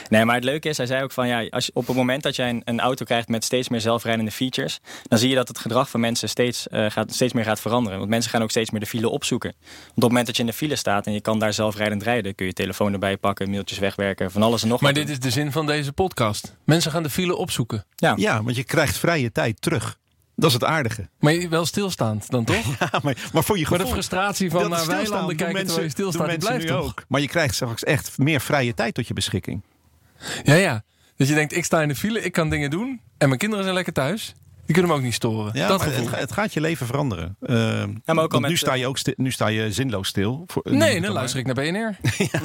Nee, 0.09 0.25
maar 0.25 0.35
het 0.35 0.43
leuke 0.43 0.69
is, 0.69 0.77
hij 0.77 0.85
zei 0.85 1.03
ook 1.03 1.11
van 1.11 1.27
ja, 1.27 1.47
als 1.49 1.65
je, 1.65 1.71
op 1.73 1.87
het 1.87 1.95
moment 1.95 2.23
dat 2.23 2.35
jij 2.35 2.49
een, 2.49 2.61
een 2.65 2.79
auto 2.79 3.05
krijgt 3.05 3.27
met 3.27 3.43
steeds 3.43 3.69
meer 3.69 3.81
zelfrijdende 3.81 4.31
features, 4.31 4.79
dan 5.03 5.19
zie 5.19 5.29
je 5.29 5.35
dat 5.35 5.47
het 5.47 5.57
gedrag 5.59 5.89
van 5.89 5.99
mensen 5.99 6.29
steeds, 6.29 6.67
eh, 6.67 6.85
gaat, 6.89 7.13
steeds 7.13 7.33
meer 7.33 7.43
gaat 7.43 7.59
veranderen. 7.59 7.97
Want 7.97 8.09
mensen 8.09 8.31
gaan 8.31 8.41
ook 8.41 8.49
steeds 8.49 8.69
meer 8.71 8.79
de 8.79 8.85
file 8.85 9.09
opzoeken. 9.09 9.53
Want 9.59 9.71
op 9.87 9.93
het 9.95 10.03
moment 10.03 10.25
dat 10.25 10.35
je 10.35 10.41
in 10.41 10.47
de 10.49 10.55
file 10.55 10.75
staat 10.75 11.05
en 11.05 11.13
je 11.13 11.21
kan 11.21 11.39
daar 11.39 11.53
zelfrijdend 11.53 12.03
rijden, 12.03 12.35
kun 12.35 12.45
je 12.45 12.53
telefoon 12.53 12.93
erbij 12.93 13.17
pakken, 13.17 13.49
mailtjes 13.49 13.79
wegwerken, 13.79 14.31
van 14.31 14.43
alles 14.43 14.61
en 14.61 14.67
nog 14.67 14.81
Maar 14.81 14.93
wat 14.93 15.01
dit 15.01 15.09
is 15.11 15.19
de 15.19 15.29
zin 15.31 15.51
van 15.51 15.65
deze 15.65 15.93
podcast. 15.93 16.55
Mensen 16.63 16.91
gaan 16.91 17.03
de 17.03 17.09
file 17.09 17.35
opzoeken. 17.35 17.85
Ja. 17.95 18.13
ja, 18.17 18.43
want 18.43 18.55
je 18.55 18.63
krijgt 18.63 18.97
vrije 18.97 19.31
tijd 19.31 19.61
terug. 19.61 19.97
Dat 20.39 20.49
is 20.49 20.53
het 20.53 20.63
aardige. 20.63 21.09
Maar 21.19 21.49
wel 21.49 21.65
stilstaand 21.65 22.29
dan 22.29 22.45
toch? 22.45 22.55
Ja, 22.79 22.99
maar, 23.03 23.29
maar 23.33 23.43
voor 23.43 23.57
je 23.57 23.61
Maar 23.69 23.71
de 23.71 23.77
gevoel... 23.77 23.91
frustratie 23.91 24.49
van 24.49 24.69
naar 24.69 24.85
weilanden 24.85 25.35
kijken 25.35 25.65
terwijl 25.65 25.83
je 25.85 25.89
stilstaat, 25.89 26.21
die 26.21 26.31
mensen 26.31 26.49
blijft 26.49 26.67
toch? 26.67 26.85
ook. 26.85 27.03
Maar 27.07 27.21
je 27.21 27.27
krijgt 27.27 27.55
straks 27.55 27.83
echt 27.83 28.17
meer 28.17 28.41
vrije 28.41 28.73
tijd 28.73 28.93
tot 28.93 29.07
je 29.07 29.13
beschikking. 29.13 29.61
Ja, 30.43 30.53
ja. 30.53 30.83
Dat 31.17 31.27
je 31.27 31.33
denkt, 31.33 31.55
ik 31.55 31.65
sta 31.65 31.81
in 31.81 31.87
de 31.87 31.95
file, 31.95 32.21
ik 32.21 32.31
kan 32.31 32.49
dingen 32.49 32.69
doen. 32.69 33.01
En 33.17 33.27
mijn 33.27 33.39
kinderen 33.39 33.63
zijn 33.63 33.75
lekker 33.75 33.93
thuis. 33.93 34.33
Die 34.69 34.77
kunnen 34.77 34.95
me 34.95 35.01
ook 35.01 35.05
niet 35.07 35.15
storen. 35.15 35.51
Ja, 35.53 35.67
dat 35.67 35.85
het, 35.85 36.15
het 36.15 36.31
gaat 36.31 36.53
je 36.53 36.61
leven 36.61 36.85
veranderen. 36.85 37.37
Uh, 37.41 37.49
maar 37.57 37.83
ook 37.83 37.89
al 38.07 38.15
want 38.27 38.39
met, 38.41 38.49
nu, 38.49 38.57
sta 38.57 38.73
je 38.73 38.87
ook 38.87 38.97
sti- 38.97 39.13
nu 39.15 39.31
sta 39.31 39.47
je 39.47 39.71
zinloos 39.71 40.07
stil. 40.07 40.43
Voor, 40.47 40.61
Nee, 40.69 41.01
dan 41.01 41.11
luister 41.11 41.39
ik 41.39 41.45
naar 41.45 41.55
BNR. 41.55 41.97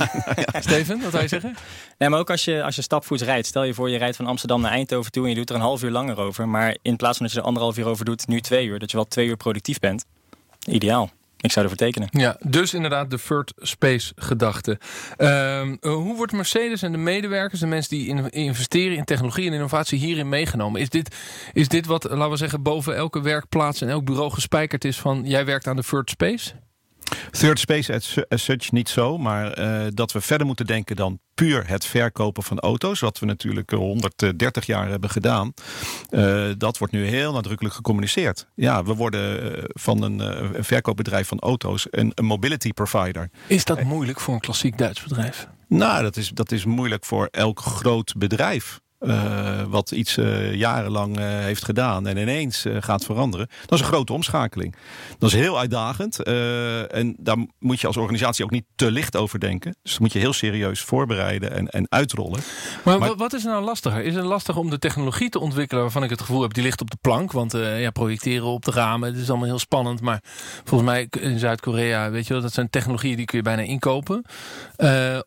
Steven, 0.60 1.00
wat 1.00 1.12
wil 1.12 1.20
je 1.20 1.28
zeggen? 1.28 1.54
Nee, 1.98 2.08
maar 2.08 2.18
ook 2.18 2.30
als 2.30 2.44
je, 2.44 2.62
als 2.62 2.76
je 2.76 2.82
stapvoets 2.82 3.22
rijdt. 3.22 3.46
Stel 3.46 3.64
je 3.64 3.74
voor, 3.74 3.90
je 3.90 3.98
rijdt 3.98 4.16
van 4.16 4.26
Amsterdam 4.26 4.60
naar 4.60 4.70
Eindhoven 4.70 5.12
toe 5.12 5.22
en 5.22 5.28
je 5.28 5.34
doet 5.34 5.48
er 5.50 5.54
een 5.56 5.60
half 5.60 5.82
uur 5.82 5.90
langer 5.90 6.16
over. 6.16 6.48
Maar 6.48 6.76
in 6.82 6.96
plaats 6.96 7.16
van 7.16 7.26
dat 7.26 7.34
je 7.34 7.40
er 7.40 7.46
anderhalf 7.46 7.78
uur 7.78 7.86
over 7.86 8.04
doet, 8.04 8.26
nu 8.26 8.40
twee 8.40 8.66
uur. 8.66 8.78
Dat 8.78 8.90
je 8.90 8.96
wel 8.96 9.06
twee 9.06 9.26
uur 9.26 9.36
productief 9.36 9.78
bent. 9.78 10.04
Ideaal. 10.68 11.10
Ik 11.44 11.52
zou 11.52 11.64
ervoor 11.64 11.78
tekenen. 11.86 12.08
Ja, 12.10 12.36
dus 12.40 12.74
inderdaad 12.74 13.10
de 13.10 13.18
third 13.26 13.52
space 13.56 14.12
gedachte. 14.16 14.78
Ehm, 15.16 15.76
eh, 15.80 15.92
hoe 15.92 16.16
wordt 16.16 16.32
Mercedes 16.32 16.82
en 16.82 16.92
de 16.92 16.98
medewerkers, 16.98 17.60
de 17.60 17.66
mensen 17.66 17.96
die 17.96 18.06
in- 18.08 18.30
investeren 18.30 18.96
in 18.96 19.04
technologie 19.04 19.46
en 19.46 19.52
innovatie 19.52 19.98
hierin 19.98 20.28
meegenomen? 20.28 20.80
Is 20.80 20.88
dit, 20.88 21.16
is 21.52 21.68
dit 21.68 21.86
wat, 21.86 22.04
laten 22.04 22.30
we 22.30 22.36
zeggen, 22.36 22.62
boven 22.62 22.96
elke 22.96 23.20
werkplaats 23.20 23.80
en 23.80 23.88
elk 23.88 24.04
bureau 24.04 24.30
gespijkerd 24.30 24.84
is 24.84 24.98
van 25.00 25.22
jij 25.24 25.44
werkt 25.44 25.66
aan 25.66 25.76
de 25.76 25.82
third 25.84 26.10
space? 26.10 26.52
Third 27.30 27.58
space 27.58 27.92
as, 27.94 28.12
su- 28.12 28.24
as 28.28 28.44
such 28.44 28.70
niet 28.72 28.88
zo, 28.88 29.18
maar 29.18 29.52
eh, 29.52 29.86
dat 29.94 30.12
we 30.12 30.20
verder 30.20 30.46
moeten 30.46 30.66
denken 30.66 30.96
dan 30.96 31.18
puur 31.34 31.68
het 31.68 31.84
verkopen 31.84 32.42
van 32.42 32.60
auto's, 32.60 33.00
wat 33.00 33.18
we 33.18 33.26
natuurlijk 33.26 33.72
eh, 33.72 33.78
130 33.78 34.66
jaar 34.66 34.88
hebben 34.88 35.10
gedaan. 35.10 35.52
Eh, 36.10 36.46
dat 36.58 36.78
wordt 36.78 36.92
nu 36.92 37.06
heel 37.06 37.32
nadrukkelijk 37.32 37.74
gecommuniceerd. 37.74 38.46
Ja, 38.54 38.84
we 38.84 38.94
worden 38.94 39.56
eh, 39.56 39.64
van 39.68 40.02
een, 40.02 40.20
eh, 40.20 40.50
een 40.52 40.64
verkoopbedrijf 40.64 41.28
van 41.28 41.38
auto's 41.38 41.86
een, 41.90 42.12
een 42.14 42.24
mobility 42.24 42.72
provider. 42.72 43.30
Is 43.46 43.64
dat 43.64 43.82
moeilijk 43.82 44.20
voor 44.20 44.34
een 44.34 44.40
klassiek 44.40 44.78
Duits 44.78 45.02
bedrijf? 45.02 45.48
Nou, 45.68 46.02
dat 46.02 46.16
is, 46.16 46.28
dat 46.28 46.52
is 46.52 46.64
moeilijk 46.64 47.04
voor 47.04 47.28
elk 47.30 47.60
groot 47.60 48.14
bedrijf. 48.16 48.80
Eh, 49.06 49.62
wat 49.68 49.90
iets 49.90 50.16
eh, 50.16 50.54
jarenlang 50.54 51.18
eh, 51.18 51.24
heeft 51.26 51.64
gedaan 51.64 52.06
en 52.06 52.16
ineens 52.16 52.64
gaat 52.78 53.04
veranderen. 53.04 53.48
Dat 53.60 53.72
is 53.72 53.80
een 53.80 53.92
grote 53.92 54.12
omschakeling. 54.12 54.76
Dat 55.18 55.28
is 55.28 55.36
heel 55.36 55.58
uitdagend. 55.58 56.22
en 56.22 57.16
daar 57.18 57.36
moet 57.58 57.80
je 57.80 57.86
als 57.86 57.96
organisatie 57.96 58.44
ook 58.44 58.50
niet 58.50 58.64
te 58.76 58.90
licht 58.90 59.16
over 59.16 59.40
denken. 59.40 59.76
Dus 59.82 59.92
dat 59.92 60.00
moet 60.00 60.12
je 60.12 60.18
heel 60.18 60.32
serieus 60.32 60.80
voorbereiden 60.80 61.52
en, 61.52 61.68
en 61.68 61.86
uitrollen. 61.88 62.40
Maar, 62.84 62.98
Maar- 62.98 63.16
wat, 63.16 63.32
is 63.32 63.44
nou 63.44 63.64
lastiger? 63.64 64.04
Is 64.04 64.14
het 64.14 64.24
lastig 64.24 64.56
om 64.56 64.70
de 64.70 64.78
technologie 64.78 65.28
te 65.28 65.38
ontwikkelen 65.38 65.82
waarvan 65.82 66.02
ik 66.02 66.10
het 66.10 66.20
gevoel 66.20 66.42
heb, 66.42 66.54
die 66.54 66.62
ligt 66.62 66.80
op 66.80 66.90
de 66.90 66.98
plank? 67.00 67.32
Want 67.32 67.52
ja, 67.52 67.90
projecteren 67.90 68.46
op 68.46 68.64
de 68.64 68.70
ramen, 68.70 69.12
het 69.12 69.20
is 69.20 69.28
allemaal 69.28 69.48
heel 69.48 69.58
spannend. 69.58 70.00
Maar 70.00 70.22
volgens 70.64 70.90
mij 70.90 71.08
in 71.20 71.38
Zuid-Korea, 71.38 72.10
weet 72.10 72.26
je 72.26 72.32
wel, 72.32 72.42
dat 72.42 72.52
zijn 72.52 72.70
technologieën 72.70 73.16
die 73.16 73.26
kun 73.26 73.38
je 73.38 73.44
bijna 73.44 73.62
inkopen. 73.62 74.24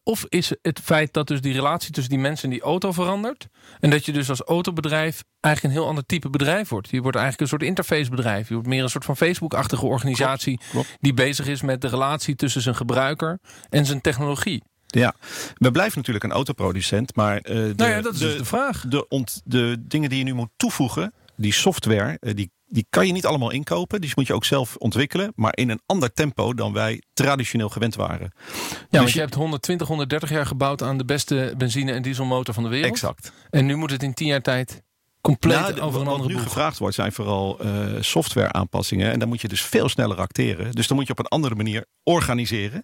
Of 0.03 0.25
is 0.29 0.51
het 0.61 0.79
feit 0.83 1.13
dat 1.13 1.27
dus 1.27 1.41
die 1.41 1.53
relatie 1.53 1.91
tussen 1.91 2.13
die 2.13 2.21
mensen 2.21 2.43
en 2.43 2.55
die 2.55 2.61
auto 2.63 2.91
verandert? 2.91 3.47
En 3.79 3.89
dat 3.89 4.05
je 4.05 4.11
dus 4.11 4.29
als 4.29 4.41
autobedrijf 4.41 5.23
eigenlijk 5.39 5.75
een 5.75 5.81
heel 5.81 5.89
ander 5.89 6.05
type 6.05 6.29
bedrijf 6.29 6.69
wordt. 6.69 6.89
Je 6.89 7.01
wordt 7.01 7.17
eigenlijk 7.17 7.43
een 7.43 7.57
soort 7.57 7.69
interfacebedrijf. 7.69 8.47
Je 8.47 8.53
wordt 8.53 8.69
meer 8.69 8.83
een 8.83 8.89
soort 8.89 9.05
van 9.05 9.17
Facebook-achtige 9.17 9.85
organisatie 9.85 10.59
klopt. 10.69 10.95
die 10.99 11.13
bezig 11.13 11.47
is 11.47 11.61
met 11.61 11.81
de 11.81 11.87
relatie 11.87 12.35
tussen 12.35 12.61
zijn 12.61 12.75
gebruiker 12.75 13.39
en 13.69 13.85
zijn 13.85 14.01
technologie. 14.01 14.63
Ja, 14.87 15.15
we 15.55 15.71
blijven 15.71 15.97
natuurlijk 15.97 16.25
een 16.25 16.31
autoproducent, 16.31 17.15
maar 17.15 17.37
eh, 17.37 17.55
de, 17.55 17.73
nou 17.75 17.91
ja, 17.91 18.01
dat 18.01 18.13
is 18.13 18.19
de, 18.19 18.25
dus 18.25 18.37
de 18.37 18.45
vraag. 18.45 18.85
de, 18.87 19.07
ont, 19.07 19.41
de 19.45 19.77
dingen 19.79 20.09
die 20.09 20.17
je 20.17 20.23
nu 20.23 20.33
moet 20.33 20.49
toevoegen, 20.57 21.13
die 21.35 21.53
software, 21.53 22.17
eh, 22.19 22.35
die, 22.35 22.51
die 22.67 22.85
kan 22.89 23.07
je 23.07 23.13
niet 23.13 23.25
allemaal 23.25 23.51
inkopen. 23.51 24.01
Die 24.01 24.11
moet 24.15 24.27
je 24.27 24.33
ook 24.33 24.45
zelf 24.45 24.75
ontwikkelen, 24.75 25.31
maar 25.35 25.55
in 25.57 25.69
een 25.69 25.81
ander 25.85 26.13
tempo 26.13 26.53
dan 26.53 26.73
wij 26.73 27.01
traditioneel 27.13 27.69
gewend 27.69 27.95
waren. 27.95 28.31
Ja, 28.35 28.67
Dus 28.89 28.99
want 28.99 29.11
je 29.11 29.19
hebt 29.19 29.33
120, 29.33 29.87
130 29.87 30.29
jaar 30.29 30.45
gebouwd 30.45 30.81
aan 30.81 30.97
de 30.97 31.05
beste 31.05 31.53
benzine- 31.57 31.91
en 31.91 32.01
dieselmotor 32.01 32.53
van 32.53 32.63
de 32.63 32.69
wereld. 32.69 32.91
Exact. 32.91 33.31
En 33.49 33.65
nu 33.65 33.75
moet 33.75 33.91
het 33.91 34.03
in 34.03 34.13
10 34.13 34.27
jaar 34.27 34.41
tijd 34.41 34.83
compleet 35.21 35.59
Nou, 35.59 35.79
over 35.79 35.99
een 35.99 36.05
wat 36.05 36.13
andere 36.13 36.29
nu 36.29 36.35
boeg. 36.35 36.43
gevraagd 36.43 36.77
wordt 36.77 36.95
zijn 36.95 37.11
vooral 37.11 37.59
eh, 37.59 37.69
software 37.99 38.51
aanpassingen. 38.51 39.11
En 39.11 39.19
dan 39.19 39.27
moet 39.27 39.41
je 39.41 39.47
dus 39.47 39.61
veel 39.61 39.89
sneller 39.89 40.17
acteren. 40.17 40.71
Dus 40.71 40.87
dan 40.87 40.97
moet 40.97 41.05
je 41.05 41.11
op 41.11 41.19
een 41.19 41.27
andere 41.27 41.55
manier 41.55 41.85
organiseren. 42.03 42.83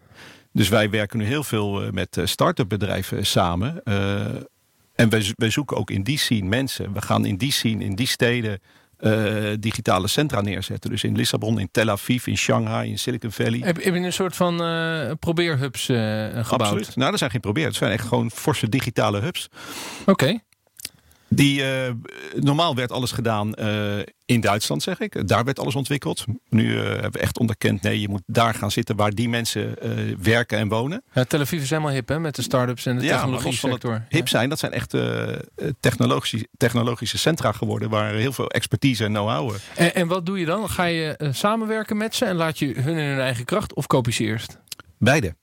Dus 0.52 0.70
wij 0.70 0.90
werken 0.90 1.18
nu 1.18 1.26
heel 1.26 1.44
veel 1.44 1.84
eh, 1.84 1.92
met 1.92 2.18
eh, 2.18 2.26
start-up 2.26 2.70
bedrijven 2.70 3.26
samen. 3.26 3.84
En 4.96 5.10
wij, 5.10 5.32
wij 5.36 5.50
zoeken 5.50 5.78
ook 5.78 5.92
in 5.92 6.04
die 6.04 6.18
scene 6.18 6.48
mensen. 6.48 6.94
We 6.94 7.02
gaan 7.02 7.26
in 7.26 7.38
die 7.38 7.52
scene, 7.52 7.84
in 7.84 7.96
die 7.96 8.08
steden 8.08 8.60
eh, 9.04 9.54
digitale 9.60 10.08
centra 10.08 10.42
neerzetten. 10.42 10.90
Dus 10.90 11.04
in 11.04 11.16
Lissabon, 11.16 11.60
in 11.60 11.70
Tel 11.72 11.90
Aviv, 11.90 12.28
in 12.28 12.38
Shanghai, 12.38 12.90
in 12.90 13.00
Silicon 13.00 13.32
Valley. 13.32 13.60
Heb, 13.60 13.84
heb 13.84 13.94
je 13.94 14.00
een 14.00 14.14
soort 14.14 14.36
van 14.36 14.64
eh, 14.64 15.12
probeerhubs 15.20 15.90
eh, 15.90 15.98
gebouwd? 16.30 16.52
Absoluut. 16.52 16.96
Nou, 16.96 17.10
dat 17.10 17.20
zijn 17.20 17.32
geen 17.32 17.42
proberen. 17.42 17.70
Het 17.70 17.78
zijn 17.78 17.92
echt 17.92 18.08
gewoon 18.08 18.32
forse 18.32 18.70
digitale 18.70 19.20
hubs. 19.20 19.50
Oké. 20.06 20.40
Die, 21.36 21.64
eh, 21.64 21.94
normaal 22.40 22.76
werd 22.76 22.92
alles 22.92 23.12
gedaan 23.12 23.54
eh, 23.54 24.00
in 24.26 24.42
Duitsland, 24.42 24.84
zeg 24.84 25.00
ik. 25.00 25.28
Daar 25.28 25.44
werd 25.44 25.60
alles 25.60 25.76
ontwikkeld. 25.76 26.26
Nu 26.50 26.78
eh, 26.78 26.84
hebben 26.84 27.12
we 27.12 27.20
echt 27.20 27.40
onderkend, 27.40 27.82
nee, 27.82 28.02
je 28.02 28.10
moet 28.10 28.22
daar 28.26 28.54
gaan 28.54 28.72
zitten 28.72 28.96
waar 28.96 29.12
die 29.12 29.30
mensen 29.30 29.76
werken 30.22 30.58
en 30.58 30.68
wonen. 30.68 31.04
Ja, 31.14 31.24
Tel 31.24 31.40
Aviv 31.40 31.62
is 31.62 31.70
helemaal 31.70 31.92
hip 31.92 32.08
hè, 32.08 32.20
met 32.20 32.36
de 32.36 32.42
start-ups 32.42 32.86
en 32.86 32.98
de 32.98 33.04
Ja, 33.04 33.18
technologie 33.18 33.54
sector. 33.54 34.06
Hip 34.10 34.28
zijn, 34.28 34.50
dat 34.50 34.60
zijn 34.60 34.72
echt 34.72 34.96
technologische, 35.80 36.48
technologische 36.58 37.18
centra 37.18 37.52
geworden 37.52 37.90
waar 37.90 38.14
heel 38.14 38.34
veel 38.34 38.50
expertise 38.50 39.04
en 39.04 39.12
know-how. 39.12 39.56
En, 39.76 39.96
en 39.96 40.08
wat 40.08 40.26
doe 40.26 40.40
je 40.40 40.46
dan? 40.46 40.70
Ga 40.70 40.84
je 40.84 41.30
samenwerken 41.32 41.98
met 41.98 42.16
ze 42.16 42.26
en 42.26 42.36
laat 42.36 42.60
je 42.60 42.66
hun 42.66 42.98
in 42.98 43.08
hun 43.08 43.20
eigen 43.20 43.46
kracht 43.46 43.74
of 43.74 43.88
koop 43.88 44.06
je 44.06 44.12
ze 44.12 44.24
eerst? 44.24 44.60
Beide. 44.98 45.36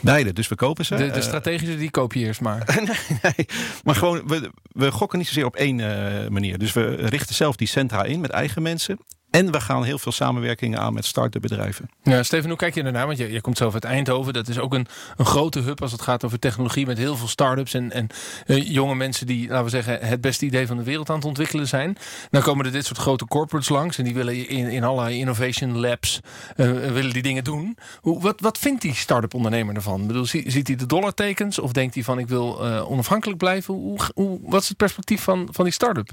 Beide, 0.00 0.32
dus 0.32 0.48
we 0.48 0.54
kopen 0.54 0.84
ze. 0.84 0.94
De, 0.94 1.06
de 1.06 1.12
Eh, 1.12 1.22
strategische 1.22 1.76
die 1.76 1.90
koop 1.90 2.12
je 2.12 2.20
eerst 2.20 2.40
maar. 2.40 2.80
nee, 3.22 3.46
maar 3.84 3.94
gewoon, 3.94 4.26
we, 4.26 4.50
we 4.62 4.90
gokken 4.90 5.18
niet 5.18 5.26
zozeer 5.26 5.44
op 5.44 5.56
één 5.56 5.80
eh, 5.80 6.28
manier. 6.28 6.58
Dus 6.58 6.72
we 6.72 6.94
richten 6.94 7.34
zelf 7.34 7.56
die 7.56 7.68
centra 7.68 8.04
in 8.04 8.20
met 8.20 8.30
eigen 8.30 8.62
mensen. 8.62 8.98
En 9.30 9.52
we 9.52 9.60
gaan 9.60 9.84
heel 9.84 9.98
veel 9.98 10.12
samenwerkingen 10.12 10.78
aan 10.78 10.92
met 10.92 11.04
start-up 11.04 11.42
bedrijven. 11.42 11.90
Ja, 12.02 12.22
Steven, 12.22 12.48
hoe 12.48 12.58
kijk 12.58 12.74
je 12.74 12.82
ernaar? 12.82 13.06
Want 13.06 13.18
je, 13.18 13.32
je 13.32 13.40
komt 13.40 13.56
zelf 13.56 13.74
uit 13.74 13.84
Eindhoven. 13.84 14.32
Dat 14.32 14.48
is 14.48 14.58
ook 14.58 14.74
een, 14.74 14.86
een 15.16 15.26
grote 15.26 15.60
hub 15.60 15.82
als 15.82 15.92
het 15.92 16.02
gaat 16.02 16.24
over 16.24 16.38
technologie. 16.38 16.86
Met 16.86 16.98
heel 16.98 17.16
veel 17.16 17.28
start-ups 17.28 17.74
en, 17.74 17.92
en 17.92 18.06
eh, 18.46 18.70
jonge 18.70 18.94
mensen 18.94 19.26
die, 19.26 19.48
laten 19.48 19.64
we 19.64 19.70
zeggen, 19.70 19.98
het 20.00 20.20
beste 20.20 20.44
idee 20.44 20.66
van 20.66 20.76
de 20.76 20.82
wereld 20.82 21.10
aan 21.10 21.16
het 21.16 21.24
ontwikkelen 21.24 21.68
zijn. 21.68 21.96
Dan 22.30 22.42
komen 22.42 22.66
er 22.66 22.72
dit 22.72 22.86
soort 22.86 22.98
grote 22.98 23.24
corporates 23.24 23.68
langs. 23.68 23.98
En 23.98 24.04
die 24.04 24.14
willen 24.14 24.48
in, 24.48 24.66
in 24.66 24.84
allerlei 24.84 25.18
innovation 25.18 25.78
labs 25.78 26.20
eh, 26.56 26.70
willen 26.70 27.12
die 27.12 27.22
dingen 27.22 27.44
doen. 27.44 27.76
Hoe, 28.00 28.20
wat, 28.20 28.40
wat 28.40 28.58
vindt 28.58 28.82
die 28.82 28.94
start-up 28.94 29.34
ondernemer 29.34 29.74
ervan? 29.74 30.06
Bedoel, 30.06 30.26
ziet 30.26 30.66
hij 30.66 30.76
de 30.76 30.86
dollartekens? 30.86 31.58
Of 31.58 31.72
denkt 31.72 31.94
hij 31.94 32.04
van 32.04 32.18
ik 32.18 32.28
wil 32.28 32.64
eh, 32.64 32.90
onafhankelijk 32.90 33.38
blijven? 33.38 33.74
Hoe, 33.74 33.98
hoe, 34.14 34.38
wat 34.42 34.62
is 34.62 34.68
het 34.68 34.76
perspectief 34.76 35.22
van, 35.22 35.48
van 35.50 35.64
die 35.64 35.74
start-up? 35.74 36.10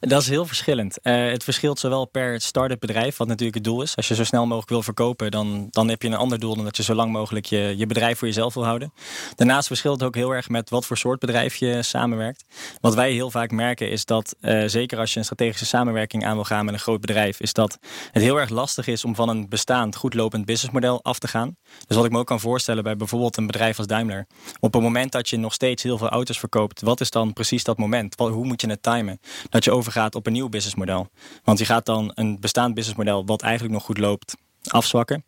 Dat 0.00 0.22
is 0.22 0.28
heel 0.28 0.46
verschillend. 0.46 0.98
Uh, 1.02 1.30
het 1.30 1.44
verschilt 1.44 1.78
zowel 1.78 2.04
per 2.04 2.40
start-up 2.40 2.80
bedrijf, 2.80 3.16
wat 3.16 3.26
natuurlijk 3.26 3.54
het 3.54 3.64
doel 3.64 3.82
is. 3.82 3.96
Als 3.96 4.08
je 4.08 4.14
zo 4.14 4.24
snel 4.24 4.46
mogelijk 4.46 4.68
wil 4.68 4.82
verkopen, 4.82 5.30
dan, 5.30 5.66
dan 5.70 5.88
heb 5.88 6.02
je 6.02 6.08
een 6.08 6.14
ander 6.14 6.38
doel 6.38 6.54
dan 6.54 6.64
dat 6.64 6.76
je 6.76 6.82
zo 6.82 6.94
lang 6.94 7.12
mogelijk 7.12 7.46
je, 7.46 7.74
je 7.76 7.86
bedrijf 7.86 8.18
voor 8.18 8.28
jezelf 8.28 8.54
wil 8.54 8.64
houden. 8.64 8.92
Daarnaast 9.34 9.66
verschilt 9.66 10.00
het 10.00 10.08
ook 10.08 10.14
heel 10.14 10.30
erg 10.30 10.48
met 10.48 10.70
wat 10.70 10.86
voor 10.86 10.96
soort 10.96 11.18
bedrijf 11.18 11.54
je 11.56 11.82
samenwerkt. 11.82 12.44
Wat 12.80 12.94
wij 12.94 13.12
heel 13.12 13.30
vaak 13.30 13.50
merken 13.50 13.90
is 13.90 14.04
dat, 14.04 14.36
uh, 14.40 14.62
zeker 14.66 14.98
als 14.98 15.12
je 15.12 15.18
een 15.18 15.24
strategische 15.24 15.66
samenwerking 15.66 16.24
aan 16.24 16.34
wil 16.34 16.44
gaan 16.44 16.64
met 16.64 16.74
een 16.74 16.80
groot 16.80 17.00
bedrijf, 17.00 17.40
is 17.40 17.52
dat 17.52 17.78
het 18.12 18.22
heel 18.22 18.40
erg 18.40 18.50
lastig 18.50 18.86
is 18.86 19.04
om 19.04 19.14
van 19.14 19.28
een 19.28 19.48
bestaand, 19.48 19.96
goed 19.96 20.14
lopend 20.14 20.44
businessmodel 20.44 21.02
af 21.02 21.18
te 21.18 21.28
gaan. 21.28 21.56
Dus 21.86 21.96
wat 21.96 22.04
ik 22.04 22.12
me 22.12 22.18
ook 22.18 22.26
kan 22.26 22.40
voorstellen 22.40 22.82
bij 22.82 22.96
bijvoorbeeld 22.96 23.36
een 23.36 23.46
bedrijf 23.46 23.78
als 23.78 23.86
Daimler. 23.86 24.26
Op 24.60 24.72
het 24.72 24.82
moment 24.82 25.12
dat 25.12 25.28
je 25.28 25.36
nog 25.36 25.52
steeds 25.52 25.82
heel 25.82 25.98
veel 25.98 26.08
auto's 26.08 26.38
verkoopt, 26.38 26.80
wat 26.80 27.00
is 27.00 27.10
dan 27.10 27.32
precies 27.32 27.64
dat 27.64 27.78
moment? 27.78 28.14
Hoe 28.18 28.44
moet 28.44 28.60
je 28.60 28.68
het 28.68 28.82
timen? 28.82 29.20
Dat 29.48 29.64
je 29.64 29.70
over 29.70 29.86
gaat 29.90 30.14
op 30.14 30.26
een 30.26 30.32
nieuw 30.32 30.48
businessmodel. 30.48 31.08
Want 31.44 31.58
je 31.58 31.64
gaat 31.64 31.86
dan 31.86 32.10
een 32.14 32.40
bestaand 32.40 32.74
businessmodel, 32.74 33.26
wat 33.26 33.42
eigenlijk 33.42 33.74
nog 33.74 33.84
goed 33.84 33.98
loopt, 33.98 34.36
afzwakken 34.62 35.24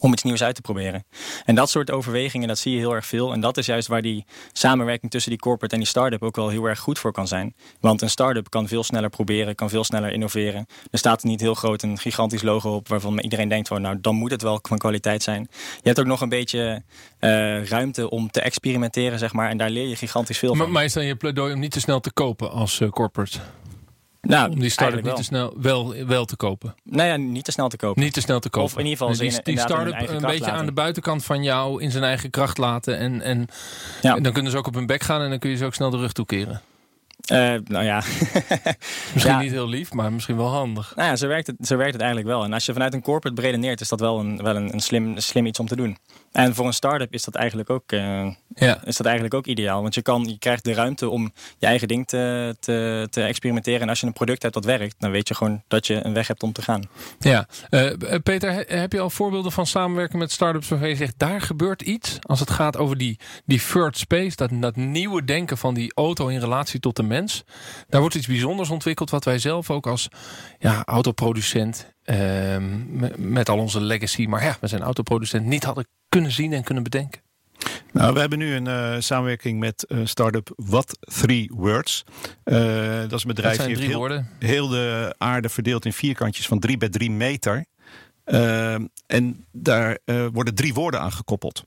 om 0.00 0.12
iets 0.12 0.22
nieuws 0.22 0.42
uit 0.42 0.54
te 0.54 0.60
proberen. 0.60 1.04
En 1.44 1.54
dat 1.54 1.70
soort 1.70 1.90
overwegingen, 1.90 2.48
dat 2.48 2.58
zie 2.58 2.72
je 2.72 2.78
heel 2.78 2.94
erg 2.94 3.06
veel. 3.06 3.32
En 3.32 3.40
dat 3.40 3.56
is 3.56 3.66
juist 3.66 3.88
waar 3.88 4.02
die 4.02 4.24
samenwerking 4.52 5.10
tussen 5.10 5.30
die 5.30 5.40
corporate 5.40 5.74
en 5.74 5.80
die 5.80 5.88
start-up 5.88 6.22
ook 6.22 6.36
wel 6.36 6.48
heel 6.48 6.64
erg 6.64 6.78
goed 6.78 6.98
voor 6.98 7.12
kan 7.12 7.28
zijn. 7.28 7.54
Want 7.80 8.02
een 8.02 8.10
start-up 8.10 8.50
kan 8.50 8.68
veel 8.68 8.84
sneller 8.84 9.10
proberen, 9.10 9.54
kan 9.54 9.68
veel 9.68 9.84
sneller 9.84 10.12
innoveren. 10.12 10.66
Er 10.90 10.98
staat 10.98 11.22
niet 11.22 11.40
heel 11.40 11.54
groot 11.54 11.82
een 11.82 11.98
gigantisch 11.98 12.42
logo 12.42 12.74
op 12.74 12.88
waarvan 12.88 13.18
iedereen 13.18 13.48
denkt 13.48 13.68
van 13.68 13.80
nou 13.80 14.00
dan 14.00 14.14
moet 14.14 14.30
het 14.30 14.42
wel 14.42 14.58
van 14.62 14.78
kwaliteit 14.78 15.22
zijn. 15.22 15.48
Je 15.50 15.82
hebt 15.82 16.00
ook 16.00 16.06
nog 16.06 16.20
een 16.20 16.28
beetje 16.28 16.82
uh, 17.20 17.64
ruimte 17.64 18.10
om 18.10 18.30
te 18.30 18.40
experimenteren, 18.40 19.18
zeg 19.18 19.32
maar. 19.32 19.50
En 19.50 19.56
daar 19.56 19.70
leer 19.70 19.88
je 19.88 19.96
gigantisch 19.96 20.38
veel 20.38 20.48
van. 20.48 20.58
Maar, 20.58 20.70
maar 20.70 20.84
is 20.84 20.92
dan 20.92 21.04
je 21.04 21.16
pleidooi 21.16 21.52
om 21.52 21.60
niet 21.60 21.72
te 21.72 21.80
snel 21.80 22.00
te 22.00 22.12
kopen 22.12 22.50
als 22.50 22.80
uh, 22.80 22.88
corporate? 22.88 23.38
Nou, 24.24 24.50
om 24.50 24.60
die 24.60 24.70
start-up 24.70 25.04
niet 25.04 25.16
te 25.16 25.22
snel 25.22 25.54
wel, 25.60 25.94
wel 26.06 26.24
te 26.24 26.36
kopen. 26.36 26.74
Nou 26.82 27.08
ja, 27.08 27.16
niet 27.16 27.44
te 27.44 27.52
snel 27.52 27.68
te 27.68 27.76
kopen. 27.76 28.02
Niet 28.02 28.12
te 28.12 28.20
snel 28.20 28.40
te 28.40 28.50
kopen. 28.50 28.70
Of 28.70 28.78
in 28.78 28.86
ieder 28.86 28.98
geval 28.98 29.08
dus 29.08 29.18
die, 29.18 29.42
die 29.42 29.58
start-up 29.58 30.08
een, 30.08 30.20
beetje 30.20 30.50
aan 30.50 30.66
de 30.66 30.72
buitenkant 30.72 31.24
van 31.24 31.42
jou 31.42 31.82
in 31.82 31.90
zijn 31.90 32.04
eigen 32.04 32.30
kracht 32.30 32.58
laten. 32.58 32.98
En, 32.98 33.20
en, 33.20 33.46
ja. 34.02 34.16
en 34.16 34.22
dan 34.22 34.32
kunnen 34.32 34.52
ze 34.52 34.58
ook 34.58 34.66
op 34.66 34.74
hun 34.74 34.86
bek 34.86 35.02
gaan 35.02 35.20
en 35.20 35.30
dan 35.30 35.38
kun 35.38 35.50
je 35.50 35.56
ze 35.56 35.64
ook 35.64 35.74
snel 35.74 35.90
de 35.90 35.96
rug 35.96 36.12
toekeren. 36.12 36.60
Uh, 37.32 37.54
nou 37.64 37.84
ja. 37.84 37.96
misschien 39.12 39.34
ja. 39.34 39.40
niet 39.40 39.50
heel 39.50 39.68
lief, 39.68 39.92
maar 39.92 40.12
misschien 40.12 40.36
wel 40.36 40.48
handig. 40.48 40.92
Nou 40.96 41.08
ja, 41.08 41.16
zo 41.16 41.26
werkt, 41.26 41.46
het, 41.46 41.56
zo 41.60 41.76
werkt 41.76 41.92
het 41.92 42.02
eigenlijk 42.02 42.32
wel. 42.32 42.44
En 42.44 42.52
als 42.52 42.66
je 42.66 42.72
vanuit 42.72 42.94
een 42.94 43.02
corporate 43.02 43.40
bredeneert, 43.40 43.80
is 43.80 43.88
dat 43.88 44.00
wel 44.00 44.18
een, 44.18 44.42
wel 44.42 44.56
een, 44.56 44.72
een 44.72 44.80
slim, 44.80 45.18
slim 45.18 45.46
iets 45.46 45.58
om 45.58 45.66
te 45.66 45.76
doen. 45.76 45.98
En 46.32 46.54
voor 46.54 46.66
een 46.66 46.72
start-up 46.72 47.12
is 47.12 47.24
dat 47.24 47.34
eigenlijk 47.34 47.70
ook, 47.70 47.92
uh, 47.92 48.26
ja. 48.54 48.84
is 48.84 48.96
dat 48.96 49.06
eigenlijk 49.06 49.34
ook 49.34 49.46
ideaal. 49.46 49.82
Want 49.82 49.94
je, 49.94 50.02
kan, 50.02 50.24
je 50.24 50.38
krijgt 50.38 50.64
de 50.64 50.74
ruimte 50.74 51.08
om 51.08 51.32
je 51.58 51.66
eigen 51.66 51.88
ding 51.88 52.06
te, 52.06 52.56
te, 52.60 53.06
te 53.10 53.22
experimenteren. 53.22 53.80
En 53.80 53.88
als 53.88 54.00
je 54.00 54.06
een 54.06 54.12
product 54.12 54.42
hebt 54.42 54.54
dat 54.54 54.64
werkt, 54.64 54.94
dan 54.98 55.10
weet 55.10 55.28
je 55.28 55.34
gewoon 55.34 55.62
dat 55.68 55.86
je 55.86 56.04
een 56.04 56.14
weg 56.14 56.26
hebt 56.26 56.42
om 56.42 56.52
te 56.52 56.62
gaan. 56.62 56.82
Ja, 57.18 57.46
uh, 57.70 57.90
Peter, 58.22 58.64
heb 58.66 58.92
je 58.92 59.00
al 59.00 59.10
voorbeelden 59.10 59.52
van 59.52 59.66
samenwerken 59.66 60.18
met 60.18 60.32
start-ups 60.32 60.68
waarvan 60.68 60.88
je 60.88 60.96
zegt, 60.96 61.18
daar 61.18 61.40
gebeurt 61.40 61.82
iets? 61.82 62.18
Als 62.20 62.40
het 62.40 62.50
gaat 62.50 62.76
over 62.76 62.98
die, 62.98 63.18
die 63.44 63.62
third 63.72 63.98
space, 63.98 64.36
dat, 64.36 64.50
dat 64.52 64.76
nieuwe 64.76 65.24
denken 65.24 65.58
van 65.58 65.74
die 65.74 65.92
auto 65.94 66.28
in 66.28 66.40
relatie 66.40 66.80
tot 66.80 66.96
de 66.96 67.02
mens. 67.02 67.13
Daar 67.88 68.00
wordt 68.00 68.14
iets 68.14 68.26
bijzonders 68.26 68.70
ontwikkeld 68.70 69.10
wat 69.10 69.24
wij 69.24 69.38
zelf 69.38 69.70
ook 69.70 69.86
als 69.86 70.08
ja, 70.58 70.84
autoproducent 70.84 71.92
uh, 72.04 72.56
met 73.16 73.48
al 73.48 73.58
onze 73.58 73.80
legacy, 73.80 74.26
maar 74.26 74.44
ja, 74.44 74.56
we 74.60 74.66
zijn 74.66 74.82
autoproducent, 74.82 75.46
niet 75.46 75.64
hadden 75.64 75.86
kunnen 76.08 76.30
zien 76.30 76.52
en 76.52 76.62
kunnen 76.62 76.82
bedenken. 76.82 77.20
Nou, 77.92 78.14
we 78.14 78.20
hebben 78.20 78.38
nu 78.38 78.54
een 78.54 78.66
uh, 78.66 78.94
samenwerking 78.98 79.58
met 79.58 79.86
uh, 79.88 79.98
start-up 80.04 80.52
What 80.56 80.98
Three 81.00 81.50
Words. 81.54 82.04
Uh, 82.44 83.00
dat 83.00 83.12
is 83.12 83.22
een 83.22 83.28
bedrijf 83.28 83.56
dat 83.56 83.66
die 83.66 83.76
heel, 83.76 84.22
heel, 84.38 84.68
de 84.68 85.14
aarde 85.18 85.48
verdeeld 85.48 85.84
in 85.84 85.92
vierkantjes 85.92 86.46
van 86.46 86.58
drie 86.58 86.76
bij 86.76 86.88
drie 86.88 87.10
meter. 87.10 87.64
en 89.06 89.44
daar 89.52 89.98
worden 90.32 90.54
drie 90.54 90.74
woorden 90.74 91.00
aan 91.00 91.12
gekoppeld. 91.12 91.64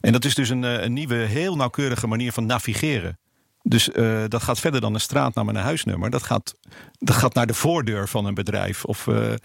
En 0.00 0.12
dat 0.12 0.24
is 0.24 0.34
dus 0.34 0.48
een, 0.48 0.62
een 0.62 0.92
nieuwe, 0.92 1.14
heel 1.14 1.56
nauwkeurige 1.56 2.06
manier 2.06 2.32
van 2.32 2.46
navigeren. 2.46 3.18
Dus 3.62 3.88
uh, 3.88 4.24
dat 4.28 4.42
gaat 4.42 4.58
verder 4.60 4.80
dan 4.80 4.94
een 4.94 5.00
straatnaam 5.00 5.48
en 5.48 5.56
een 5.56 5.62
huisnummer. 5.62 6.10
Dat 6.10 6.22
gaat, 6.22 6.54
dat 6.98 7.16
gaat 7.16 7.34
naar 7.34 7.46
de 7.46 7.54
voordeur 7.54 8.08
van 8.08 8.24
een 8.24 8.34
bedrijf. 8.34 8.84
Of, 8.84 9.06
uh, 9.06 9.30
uh, 9.30 9.36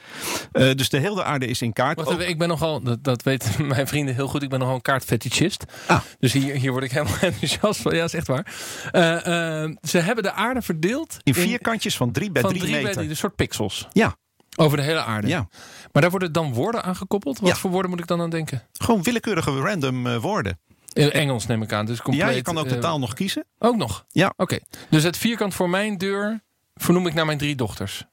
dus 0.75 0.89
de 0.89 0.97
hele 0.97 1.23
aarde 1.23 1.45
is 1.47 1.61
in 1.61 1.73
kaart. 1.73 2.03
Wacht, 2.03 2.19
ik 2.19 2.37
ben 2.37 2.47
nogal, 2.47 2.81
dat, 2.81 3.03
dat 3.03 3.23
weten 3.23 3.67
mijn 3.67 3.87
vrienden 3.87 4.15
heel 4.15 4.27
goed, 4.27 4.43
ik 4.43 4.49
ben 4.49 4.59
nogal 4.59 4.75
een 4.75 4.81
kaartfetischist. 4.81 5.63
Ah. 5.87 6.01
Dus 6.19 6.33
hier, 6.33 6.55
hier 6.55 6.71
word 6.71 6.83
ik 6.83 6.91
helemaal 6.91 7.17
enthousiast 7.31 7.81
van. 7.81 7.91
Ja, 7.93 7.99
dat 7.99 8.13
is 8.13 8.19
echt 8.19 8.27
waar. 8.27 8.45
ze 9.81 9.97
hebben 9.97 10.23
de 10.23 10.31
aarde 10.33 10.61
verdeeld. 10.61 11.17
In 11.23 11.33
vierkantjes 11.33 11.97
van 11.97 12.11
drie 12.11 12.31
bij 12.31 12.41
van 12.41 12.51
drie, 12.51 12.61
drie 12.61 12.73
meter. 12.73 12.87
Bij 12.89 12.97
drie, 12.97 13.09
een 13.09 13.17
soort 13.17 13.35
pixels. 13.35 13.87
Ja. 13.91 14.15
Over 14.55 14.77
de 14.77 14.83
hele 14.83 15.03
aarde. 15.03 15.27
Ja. 15.27 15.47
Maar 15.91 16.01
daar 16.01 16.11
worden 16.11 16.31
dan 16.31 16.53
woorden 16.53 16.83
aan 16.83 16.95
gekoppeld. 16.95 17.39
Wat 17.39 17.49
Ja. 17.49 17.55
voor 17.55 17.71
woorden 17.71 17.91
moet 17.91 17.99
ik 17.99 18.07
dan 18.07 18.21
aan 18.21 18.29
denken? 18.29 18.61
Gewoon 18.73 19.03
willekeurige 19.03 19.59
random 19.59 20.07
eh, 20.07 20.17
woorden. 20.17 20.59
In 20.93 21.11
Engels 21.11 21.47
neem 21.47 21.61
ik 21.61 21.73
aan. 21.73 21.85
Dus 21.85 22.01
compleet, 22.01 22.25
ja, 22.27 22.31
je 22.35 22.41
kan 22.41 22.57
ook 22.57 22.69
de 22.69 22.75
eh, 22.75 22.81
taal 22.81 22.99
nog 22.99 23.13
kiezen. 23.13 23.45
Ook 23.59 23.75
nog? 23.75 24.05
Ja. 24.11 24.33
Oké. 24.37 24.59
Dus 24.89 25.03
het 25.03 25.17
vierkant 25.17 25.53
voor 25.53 25.69
mijn 25.69 25.97
deur 25.97 26.41
vernoem 26.75 27.07
ik 27.07 27.13
naar 27.13 27.25
mijn 27.25 27.37
drie 27.37 27.55
dochters. 27.55 28.03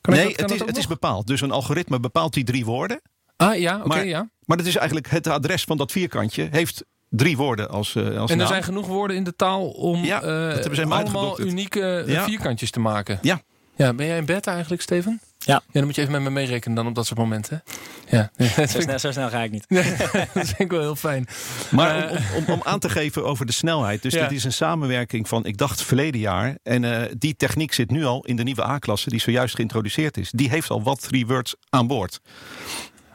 Kan 0.00 0.14
ik 0.14 0.20
nee, 0.20 0.28
dat- 0.36 0.40
het, 0.50 0.60
is, 0.60 0.66
het 0.66 0.76
is 0.76 0.86
bepaald. 0.86 1.26
Dus 1.26 1.40
een 1.40 1.50
algoritme 1.50 2.00
bepaalt 2.00 2.32
die 2.34 2.44
drie 2.44 2.64
woorden. 2.64 3.00
Ah 3.36 3.58
ja, 3.58 3.76
oké, 3.78 3.86
maar- 3.88 4.06
ja. 4.06 4.28
Maar 4.44 4.56
dat 4.56 4.66
is 4.66 4.76
eigenlijk 4.76 5.10
het 5.10 5.26
adres 5.26 5.64
van 5.64 5.76
dat 5.76 5.92
vierkantje. 5.92 6.48
Heeft 6.50 6.84
drie 7.08 7.36
woorden 7.36 7.68
als, 7.70 7.94
eh 7.94 8.02
als 8.04 8.12
En 8.14 8.28
er 8.30 8.36
naam. 8.36 8.46
zijn 8.46 8.62
genoeg 8.62 8.86
woorden 8.86 9.16
in 9.16 9.24
de 9.24 9.36
taal 9.36 9.68
om 9.68 10.04
Ja, 10.04 10.22
eh, 10.22 10.90
allemaal 10.90 11.40
unieke 11.40 12.04
Ja. 12.06 12.24
vierkantjes 12.24 12.70
te 12.70 12.80
maken. 12.80 13.18
Ja. 13.22 13.40
Ja, 13.76 13.94
ben 13.94 14.06
jij 14.06 14.16
in 14.18 14.24
bed 14.24 14.46
eigenlijk, 14.46 14.82
Steven? 14.82 15.20
Ja. 15.38 15.52
Ja, 15.54 15.62
dan 15.72 15.84
moet 15.84 15.94
je 15.94 16.00
even 16.00 16.12
met 16.12 16.22
me 16.22 16.30
meerekenen 16.30 16.76
dan 16.76 16.86
op 16.86 16.94
dat 16.94 17.06
soort 17.06 17.18
momenten. 17.18 17.62
Ja, 18.10 18.30
Zo 18.68 18.80
snel, 18.80 18.98
zo 18.98 19.10
snel 19.12 19.28
ga 19.28 19.42
ik 19.42 19.50
niet. 19.50 19.64
dat 20.34 20.46
vind 20.46 20.58
ik 20.58 20.70
wel 20.70 20.80
heel 20.80 20.96
fijn. 20.96 21.26
Maar 21.70 22.08
Eh, 22.10 22.36
om, 22.36 22.44
om, 22.46 22.60
aan 22.64 22.78
te 22.78 22.88
geven 22.88 23.24
over 23.24 23.46
de 23.46 23.52
snelheid. 23.52 24.02
Dus 24.02 24.12
Ja. 24.12 24.22
dit 24.28 24.36
is 24.38 24.44
een 24.44 24.52
samenwerking 24.52 25.28
van, 25.28 25.44
ik 25.46 25.56
dacht 25.56 25.82
verleden 25.82 26.20
jaar. 26.20 26.58
En 26.62 26.84
eh, 26.84 27.12
die 27.18 27.36
techniek 27.36 27.72
zit 27.72 27.90
nu 27.90 28.04
al 28.04 28.24
in 28.24 28.36
de 28.36 28.42
nieuwe 28.42 28.64
A-klasse 28.64 29.10
die 29.10 29.20
zojuist 29.20 29.54
geïntroduceerd 29.54 30.16
is. 30.16 30.30
Die 30.30 30.48
heeft 30.50 30.70
al 30.70 30.82
wat 30.82 31.00
three 31.02 31.26
words 31.26 31.54
aan 31.70 31.86
boord. 31.86 32.20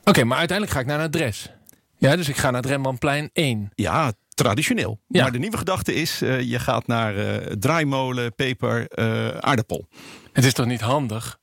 Oké, 0.03 0.23
maar 0.23 0.38
uiteindelijk 0.38 0.77
ga 0.77 0.83
ik 0.83 0.89
naar 0.89 1.00
een 1.00 1.05
adres. 1.05 1.50
Ja, 1.97 2.15
dus 2.15 2.29
ik 2.29 2.38
ga 2.38 2.51
naar 2.51 2.62
het 2.62 2.69
Rembrandtplein 2.71 3.29
1. 3.33 3.71
Ja, 3.75 4.12
traditioneel. 4.33 5.00
Ja. 5.07 5.21
Maar 5.21 5.31
de 5.31 5.39
nieuwe 5.39 5.57
gedachte 5.57 5.93
is, 5.93 6.21
eh, 6.21 6.41
je 6.41 6.59
gaat 6.59 6.88
naar 6.88 7.17
eh, 7.17 7.35
draaimolen, 7.59 8.35
peper, 8.35 8.88
eh, 8.88 9.27
aardappel. 9.27 9.88
Het 10.33 10.45
is 10.45 10.53
toch 10.53 10.65
niet 10.65 10.81
handig? 10.81 11.39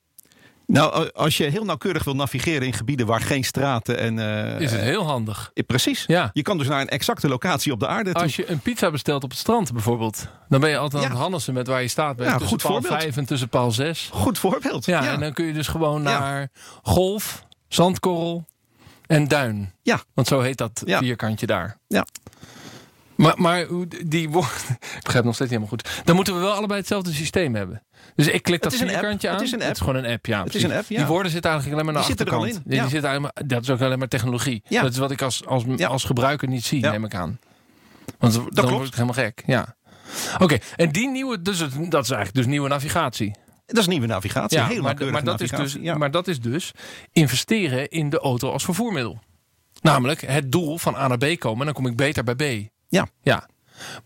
Nou, 0.73 1.11
als 1.13 1.37
je 1.37 1.45
heel 1.45 1.65
nauwkeurig 1.65 2.05
wil 2.05 2.15
navigeren 2.15 2.67
in 2.67 2.73
gebieden 2.73 3.07
waar 3.07 3.21
geen 3.21 3.45
straten 3.45 3.99
en... 3.99 4.19
eh, 4.19 4.61
Is 4.61 4.73
het 4.73 4.81
heel 4.81 5.05
handig? 5.07 5.51
precies. 5.67 6.05
Ja. 6.07 6.31
Je 6.33 6.43
kan 6.43 6.59
dus 6.59 6.69
naar 6.69 6.81
een 6.81 6.89
exacte 6.89 7.29
locatie 7.29 7.73
op 7.73 7.81
de 7.81 7.87
aarde 7.87 8.13
toe. 8.13 8.23
Als 8.23 8.37
je 8.37 8.51
een 8.51 8.59
pizza 8.61 8.91
bestelt 8.91 9.25
op 9.25 9.31
het 9.31 9.39
strand 9.39 9.73
bijvoorbeeld, 9.73 10.27
dan 10.49 10.61
ben 10.61 10.71
je 10.71 10.77
altijd 10.79 11.03
aan 11.03 11.09
Ja. 11.09 11.15
het 11.15 11.23
hannissen 11.23 11.55
met 11.55 11.67
waar 11.67 11.83
je 11.83 11.89
staat. 11.89 12.17
Ben 12.17 12.25
je 12.27 12.33
Ja, 12.33 12.39
tussen 12.39 12.59
goed 12.59 12.63
paal 12.69 12.81
voorbeeld. 12.81 13.03
5 13.03 13.17
en 13.17 13.25
tussen 13.25 13.49
paal 13.49 13.71
6. 13.73 14.09
Goed 14.13 14.39
voorbeeld. 14.39 14.85
Ja, 14.85 15.07
en 15.13 15.21
dan 15.21 15.33
kun 15.33 15.45
je 15.47 15.53
dus 15.53 15.69
gewoon 15.69 16.03
Ja. 16.03 16.19
naar 16.19 16.49
golf, 16.83 17.45
zandkorrel 17.69 18.45
en 19.07 19.29
duin. 19.29 19.73
Ja. 19.83 20.01
Want 20.15 20.29
zo 20.29 20.41
heet 20.41 20.59
dat 20.59 20.83
Ja. 20.85 20.99
vierkantje 20.99 21.47
daar. 21.47 21.79
Ja. 21.89 22.07
Maar, 23.21 23.35
maar 23.37 23.67
die 24.07 24.31
woorden. 24.31 24.51
Ik 24.97 25.03
begrijp 25.03 25.25
nog 25.25 25.35
steeds 25.35 25.51
niet 25.51 25.61
helemaal 25.61 25.69
goed. 25.69 26.05
Dan 26.07 26.15
moeten 26.15 26.35
we 26.35 26.41
wel 26.41 26.53
allebei 26.53 26.79
hetzelfde 26.81 27.13
systeem 27.13 27.55
hebben. 27.55 27.83
Dus 28.15 28.27
ik 28.27 28.43
klik 28.43 28.63
dat 28.63 28.73
is 28.73 28.79
vierkantje 28.79 29.29
aan. 29.29 29.35
Het 29.35 29.45
is 29.45 29.53
een 29.53 29.63
app. 29.63 29.77
gewoon 29.77 29.95
een 29.95 30.13
app, 30.13 30.27
ja. 30.27 30.45
Het 30.45 30.55
is 30.55 30.63
een 30.63 30.73
app, 30.73 30.89
ja. 30.89 30.97
Die 30.97 31.07
woorden 31.07 31.33
zitten 31.33 31.51
eigenlijk 31.51 31.81
alleen 31.81 31.93
maar 31.93 32.03
naar 32.03 32.13
de 32.13 32.17
zitten 32.19 32.27
er 32.27 32.41
al 32.41 32.45
achterkant. 32.45 32.67
in, 32.67 32.73
Ja, 32.73 32.77
ja. 32.77 32.83
die 32.83 32.91
zitten 32.91 33.11
alleen 33.11 33.23
maar, 33.23 33.47
dat 33.47 33.63
is 33.63 33.71
ook 33.71 33.81
alleen 33.81 33.99
maar 33.99 34.09
technologie. 34.09 34.63
Ja. 34.69 34.83
Dat 34.83 34.93
is 34.93 34.99
wat 34.99 35.11
ik 35.11 35.23
als, 35.23 35.47
als, 35.47 35.65
Ja. 35.77 35.89
als 35.89 36.05
gebruiker 36.05 36.49
niet 36.49 36.65
zie, 36.65 36.81
Ja. 36.81 36.91
neem 36.91 37.05
ik 37.05 37.15
aan. 37.15 37.39
Want 38.19 38.35
dan 38.35 38.45
klopt. 38.53 38.71
word 38.71 38.87
ik 38.87 38.93
helemaal 38.95 39.15
gek. 39.15 39.43
Ja. 39.47 39.77
Oké, 40.39 40.59
en 40.77 40.93
die 40.93 41.09
nieuwe, 41.09 41.43
dus 41.43 41.59
het, 41.59 41.71
dat 41.73 42.03
is 42.05 42.11
eigenlijk 42.11 42.35
dus 42.35 42.47
nieuwe 42.47 42.69
navigatie. 42.69 43.35
Dat 43.67 43.79
is 43.79 43.87
nieuwe 43.87 44.07
navigatie. 44.07 44.61
heel 44.61 44.83
maar, 44.83 45.11
maar, 45.11 45.25
dat 45.25 45.41
is 45.41 45.51
dus, 45.51 45.77
ja. 45.81 45.95
maar 45.95 46.11
dat 46.11 46.29
is 46.29 46.41
dus 46.41 46.73
investeren 47.13 47.89
in 47.89 48.11
de 48.11 48.19
auto 48.19 48.51
als 48.53 48.65
vervoermiddel. 48.65 49.19
Namelijk 49.81 50.21
het 50.21 50.53
doel 50.53 50.79
van 50.79 50.95
A 50.95 51.09
naar 51.09 51.19
B 51.19 51.39
komen, 51.39 51.65
dan 51.65 51.75
kom 51.75 51.87
ik 51.87 51.97
beter 51.97 52.25
bij 52.25 52.35
B. 52.35 52.69
Ja. 52.91 53.09
ja. 53.23 53.49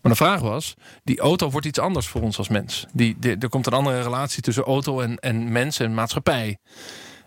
Maar 0.01 0.11
de 0.11 0.17
vraag 0.17 0.39
was, 0.39 0.75
die 1.03 1.19
auto 1.19 1.49
wordt 1.49 1.67
iets 1.67 1.79
anders 1.79 2.07
voor 2.07 2.21
ons 2.21 2.37
als 2.37 2.49
mens. 2.49 2.85
Die, 2.93 3.17
er 3.39 3.49
komt 3.49 3.65
een 3.65 3.73
andere 3.73 4.01
relatie 4.01 4.41
tussen 4.41 4.63
auto 4.63 5.01
en, 5.01 5.17
en 5.19 5.51
mens 5.51 5.79
en 5.79 5.93
maatschappij. 5.93 6.57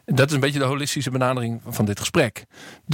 Dat 0.04 0.28
is 0.28 0.34
een 0.34 0.40
beetje 0.40 0.58
de 0.58 0.64
holistische 0.64 1.10
benadering 1.10 1.60
van 1.66 1.84
dit 1.84 1.98
gesprek. 1.98 2.44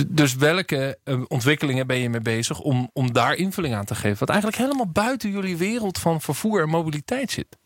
dus 0.08 0.34
welke 0.34 0.98
uh, 1.04 1.22
ontwikkelingen 1.28 1.86
ben 1.86 1.98
je 1.98 2.10
mee 2.10 2.20
bezig 2.20 2.60
om, 2.60 2.90
om 2.92 3.12
daar 3.12 3.34
invulling 3.34 3.74
aan 3.74 3.84
te 3.84 3.94
geven? 3.94 4.18
Wat 4.18 4.28
eigenlijk 4.28 4.58
helemaal 4.58 4.88
buiten 4.88 5.30
jullie 5.30 5.56
wereld 5.56 5.98
van 5.98 6.20
vervoer 6.20 6.62
en 6.62 6.68
mobiliteit 6.68 7.30
zit. 7.30 7.56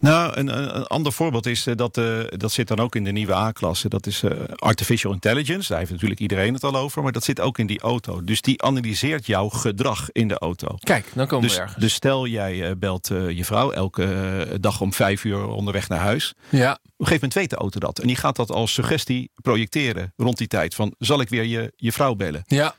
Nou, 0.00 0.36
een, 0.36 0.76
een, 0.76 0.86
ander 0.86 1.12
voorbeeld 1.12 1.46
is 1.46 1.66
uh, 1.66 1.74
dat, 1.76 1.96
uh, 1.96 2.18
dat 2.28 2.52
zit 2.52 2.68
dan 2.68 2.80
ook 2.80 2.94
in 2.94 3.04
de 3.04 3.10
nieuwe 3.10 3.34
A-klasse. 3.34 3.88
Dat 3.88 4.06
is 4.06 4.22
uh, 4.22 4.30
artificial 4.54 5.12
intelligence. 5.12 5.68
Daar 5.68 5.78
heeft 5.78 5.90
natuurlijk 5.90 6.20
iedereen 6.20 6.54
het 6.54 6.64
al 6.64 6.76
over, 6.76 7.02
maar 7.02 7.12
dat 7.12 7.24
zit 7.24 7.40
ook 7.40 7.58
in 7.58 7.66
die 7.66 7.80
auto. 7.80 8.24
Dus 8.24 8.40
die 8.40 8.62
analyseert 8.62 9.26
jouw 9.26 9.48
gedrag 9.48 10.08
in 10.12 10.28
de 10.28 10.38
auto. 10.38 10.76
Kijk, 10.78 11.06
dan 11.14 11.26
komen 11.26 11.48
dus, 11.48 11.56
we 11.56 11.62
ergens. 11.62 11.80
Dus 11.80 11.94
stel 11.94 12.26
jij 12.26 12.78
belt 12.78 13.08
je 13.08 13.44
vrouw 13.44 13.70
elke 13.70 14.58
dag 14.60 14.80
om 14.80 14.92
vijf 14.92 15.24
uur 15.24 15.46
onderweg 15.46 15.88
naar 15.88 15.98
huis. 15.98 16.34
Ja. 16.48 16.72
Op 16.72 17.00
een 17.00 17.06
gegeven 17.06 17.14
moment 17.14 17.34
weet 17.34 17.50
de 17.50 17.56
auto 17.56 17.80
dat. 17.80 17.98
En 17.98 18.06
die 18.06 18.16
gaat 18.16 18.36
dat 18.36 18.50
als 18.50 18.72
suggestie 18.72 19.30
projecteren 19.42 20.12
rond 20.16 20.38
die 20.38 20.46
tijd. 20.46 20.74
Van, 20.74 20.94
zal 20.98 21.20
ik 21.20 21.28
weer 21.28 21.44
je, 21.44 21.72
je 21.76 21.92
vrouw 21.92 22.14
bellen? 22.14 22.42
Ja. 22.46 22.74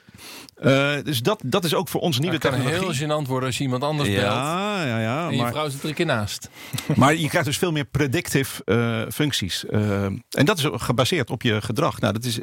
Uh, 0.63 0.93
dus 1.03 1.21
dat, 1.21 1.41
dat 1.45 1.63
is 1.63 1.73
ook 1.73 1.87
voor 1.87 2.01
ons 2.01 2.19
nieuwe 2.19 2.37
technologie. 2.37 2.71
Het 2.71 2.81
kan 2.81 2.91
heel 2.91 3.23
gênant 3.23 3.27
worden 3.27 3.47
als 3.47 3.57
je 3.57 3.63
iemand 3.63 3.83
anders 3.83 4.09
belt. 4.09 4.21
Ja, 4.21 4.85
ja, 4.85 4.99
ja. 4.99 5.29
En 5.29 5.37
je 5.37 5.47
vrouw 5.47 5.69
zit 5.69 5.83
er 5.83 5.89
een 5.89 5.95
keer 5.95 6.05
naast. 6.05 6.49
Maar 6.95 7.15
je 7.15 7.27
krijgt 7.27 7.47
dus 7.47 7.57
veel 7.57 7.71
meer 7.71 7.85
predictive 7.85 8.61
uh, 8.65 9.11
functies. 9.11 9.65
Uh, 9.69 10.03
en 10.03 10.45
dat 10.45 10.57
is 10.57 10.67
gebaseerd 10.71 11.29
op 11.29 11.41
je 11.41 11.61
gedrag. 11.61 11.99
Nou, 11.99 12.13
dat 12.13 12.23
is 12.23 12.39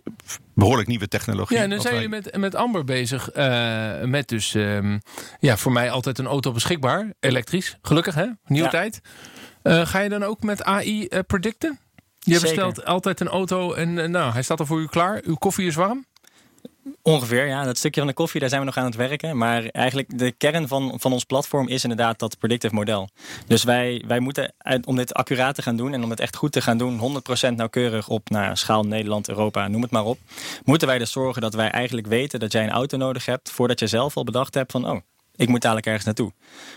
behoorlijk 0.55 0.89
nieuwe 0.89 1.09
technologie. 1.09 1.57
Ja, 1.57 1.63
en 1.63 1.71
dan 1.71 1.81
zijn 1.81 1.95
wij... 1.95 2.03
jullie 2.03 2.21
met, 2.23 2.37
met 2.37 2.55
Amber 2.55 2.85
bezig. 2.85 3.31
met 4.05 4.29
dus, 4.29 4.55
um, 4.55 5.01
ja, 5.41 5.57
voor 5.57 5.73
mij 5.73 5.91
altijd 5.91 6.19
een 6.19 6.27
auto 6.27 6.53
beschikbaar. 6.53 7.13
Elektrisch. 7.21 7.77
Gelukkig, 7.83 8.15
hè? 8.15 8.27
Nieuwe 8.47 8.65
ja. 8.65 8.71
tijd. 8.71 9.01
ga 9.89 9.99
je 9.99 10.09
dan 10.09 10.23
ook 10.23 10.43
met 10.43 10.65
AI 10.65 11.09
predicten? 11.27 11.79
Je 12.19 12.39
Zeker. 12.39 12.49
bestelt 12.49 12.85
altijd 12.85 13.21
een 13.21 13.29
auto 13.29 13.73
en 13.73 14.11
nou, 14.11 14.33
hij 14.33 14.43
staat 14.43 14.61
al 14.61 14.67
voor 14.67 14.81
u 14.81 14.87
klaar. 14.87 15.21
Uw 15.25 15.35
koffie 15.35 15.67
is 15.67 15.75
warm. 15.75 16.07
Ongeveer, 17.03 17.47
ja. 17.47 17.65
Dat 17.65 17.79
stukje 17.79 18.01
van 18.01 18.09
de 18.09 18.15
koffie, 18.15 18.41
daar 18.41 18.49
zijn 18.49 18.61
we 18.61 18.67
nog 18.67 18.77
aan 18.77 18.85
het 18.85 18.95
werken. 18.95 19.37
Maar 19.37 19.65
eigenlijk 19.65 20.19
de 20.19 20.33
kern 20.33 20.69
van, 20.69 20.95
van 20.97 21.13
ons 21.13 21.25
platform 21.25 21.69
is 21.69 21.83
inderdaad 21.83 22.19
dat 22.19 22.39
predictive 22.39 22.75
model. 22.75 23.09
Dus 23.47 23.65
wij, 23.65 24.05
wij 24.07 24.21
moeten, 24.21 24.55
om 24.85 24.97
dit 24.97 25.15
accuraat 25.15 25.55
te 25.55 25.63
gaan 25.63 25.77
doen 25.77 25.93
en 25.93 26.05
om 26.05 26.11
het 26.11 26.21
echt 26.21 26.37
goed 26.37 26.53
te 26.53 26.61
gaan 26.61 26.79
doen, 26.79 27.23
100% 27.51 27.55
nauwkeurig 27.55 28.09
op 28.09 28.31
naar 28.31 28.57
schaal 28.57 28.83
Nederland, 28.83 29.29
Europa, 29.29 29.69
noem 29.69 29.83
het 29.83 29.91
maar 29.91 30.05
op. 30.05 30.19
Moeten 30.65 30.89
wij 30.89 30.99
dus 30.99 31.13
zorgen 31.13 31.43
dat 31.43 31.55
wij 31.55 31.71
eigenlijk 31.71 32.07
weten 32.07 32.41
dat 32.41 32.53
jij 32.53 32.63
een 32.63 32.71
auto 32.71 32.97
nodig 32.97 33.27
hebt 33.27 33.51
voordat 33.51 33.81
je 33.81 33.87
zelf 33.87 34.17
al 34.17 34.25
bedacht 34.25 34.55
hebt 34.55 34.73
van, 34.73 34.91
oh, 34.91 35.01
ik 35.37 35.49
moet 35.49 35.61
dadelijk 35.61 35.87
ergens 35.87 36.05
naartoe. 36.05 36.33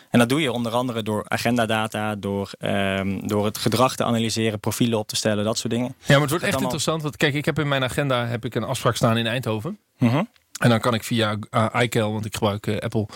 En 0.09 0.19
dat 0.19 0.29
doe 0.29 0.41
je 0.41 0.51
onder 0.51 0.71
andere 0.71 1.03
door 1.03 1.23
agendadata, 1.27 2.15
door, 2.15 2.51
um, 2.59 3.27
door 3.27 3.45
het 3.45 3.57
gedrag 3.57 3.95
te 3.95 4.03
analyseren, 4.03 4.59
profielen 4.59 4.99
op 4.99 5.07
te 5.07 5.15
stellen, 5.15 5.43
dat 5.43 5.57
soort 5.57 5.73
dingen. 5.73 5.95
Ja, 5.99 6.13
maar 6.13 6.21
het 6.21 6.29
wordt 6.29 6.33
echt 6.33 6.43
allemaal... 6.43 6.61
interessant. 6.61 7.01
Want 7.01 7.17
kijk, 7.17 7.33
ik 7.33 7.45
heb 7.45 7.59
in 7.59 7.67
mijn 7.67 7.83
agenda 7.83 8.25
heb 8.25 8.45
ik 8.45 8.55
een 8.55 8.63
afspraak 8.63 8.95
staan 8.95 9.17
in 9.17 9.27
Eindhoven. 9.27 9.79
-huh. 9.97 10.21
En 10.59 10.69
dan 10.69 10.79
kan 10.79 10.93
ik 10.93 11.03
via 11.03 11.37
uh, 11.51 11.67
iCal, 11.79 12.11
want 12.11 12.25
ik 12.25 12.33
gebruik 12.33 12.67
uh, 12.67 12.77
Apple, 12.77 13.07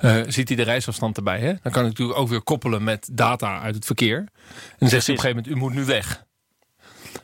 uh, 0.00 0.22
ziet 0.26 0.48
hij 0.48 0.56
de 0.56 0.62
reisafstand 0.62 1.16
erbij. 1.16 1.40
Hè? 1.40 1.54
Dan 1.62 1.72
kan 1.72 1.82
ik 1.82 1.88
natuurlijk 1.88 2.18
ook 2.18 2.28
weer 2.28 2.42
koppelen 2.42 2.84
met 2.84 3.08
data 3.12 3.60
uit 3.60 3.74
het 3.74 3.84
verkeer. 3.84 4.18
En 4.18 4.26
dan 4.78 4.88
zegt 4.88 5.06
hij 5.06 5.16
op 5.16 5.24
een 5.24 5.30
gegeven 5.30 5.36
moment, 5.36 5.56
u 5.56 5.56
moet 5.56 5.74
nu 5.74 5.84
weg. 5.84 6.24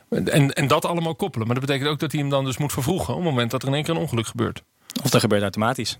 En, 0.09 0.53
en 0.53 0.67
dat 0.67 0.85
allemaal 0.85 1.15
koppelen. 1.15 1.47
Maar 1.47 1.55
dat 1.55 1.65
betekent 1.65 1.89
ook 1.89 1.99
dat 1.99 2.11
hij 2.11 2.21
hem 2.21 2.29
dan 2.29 2.45
dus 2.45 2.57
moet 2.57 2.71
vervroegen... 2.71 3.13
op 3.13 3.19
het 3.19 3.29
moment 3.29 3.51
dat 3.51 3.61
er 3.61 3.67
in 3.67 3.73
één 3.73 3.83
keer 3.83 3.95
een 3.95 4.01
ongeluk 4.01 4.27
gebeurt. 4.27 4.63
Of 5.03 5.09
dat 5.09 5.21
gebeurt 5.21 5.41
automatisch. 5.41 5.97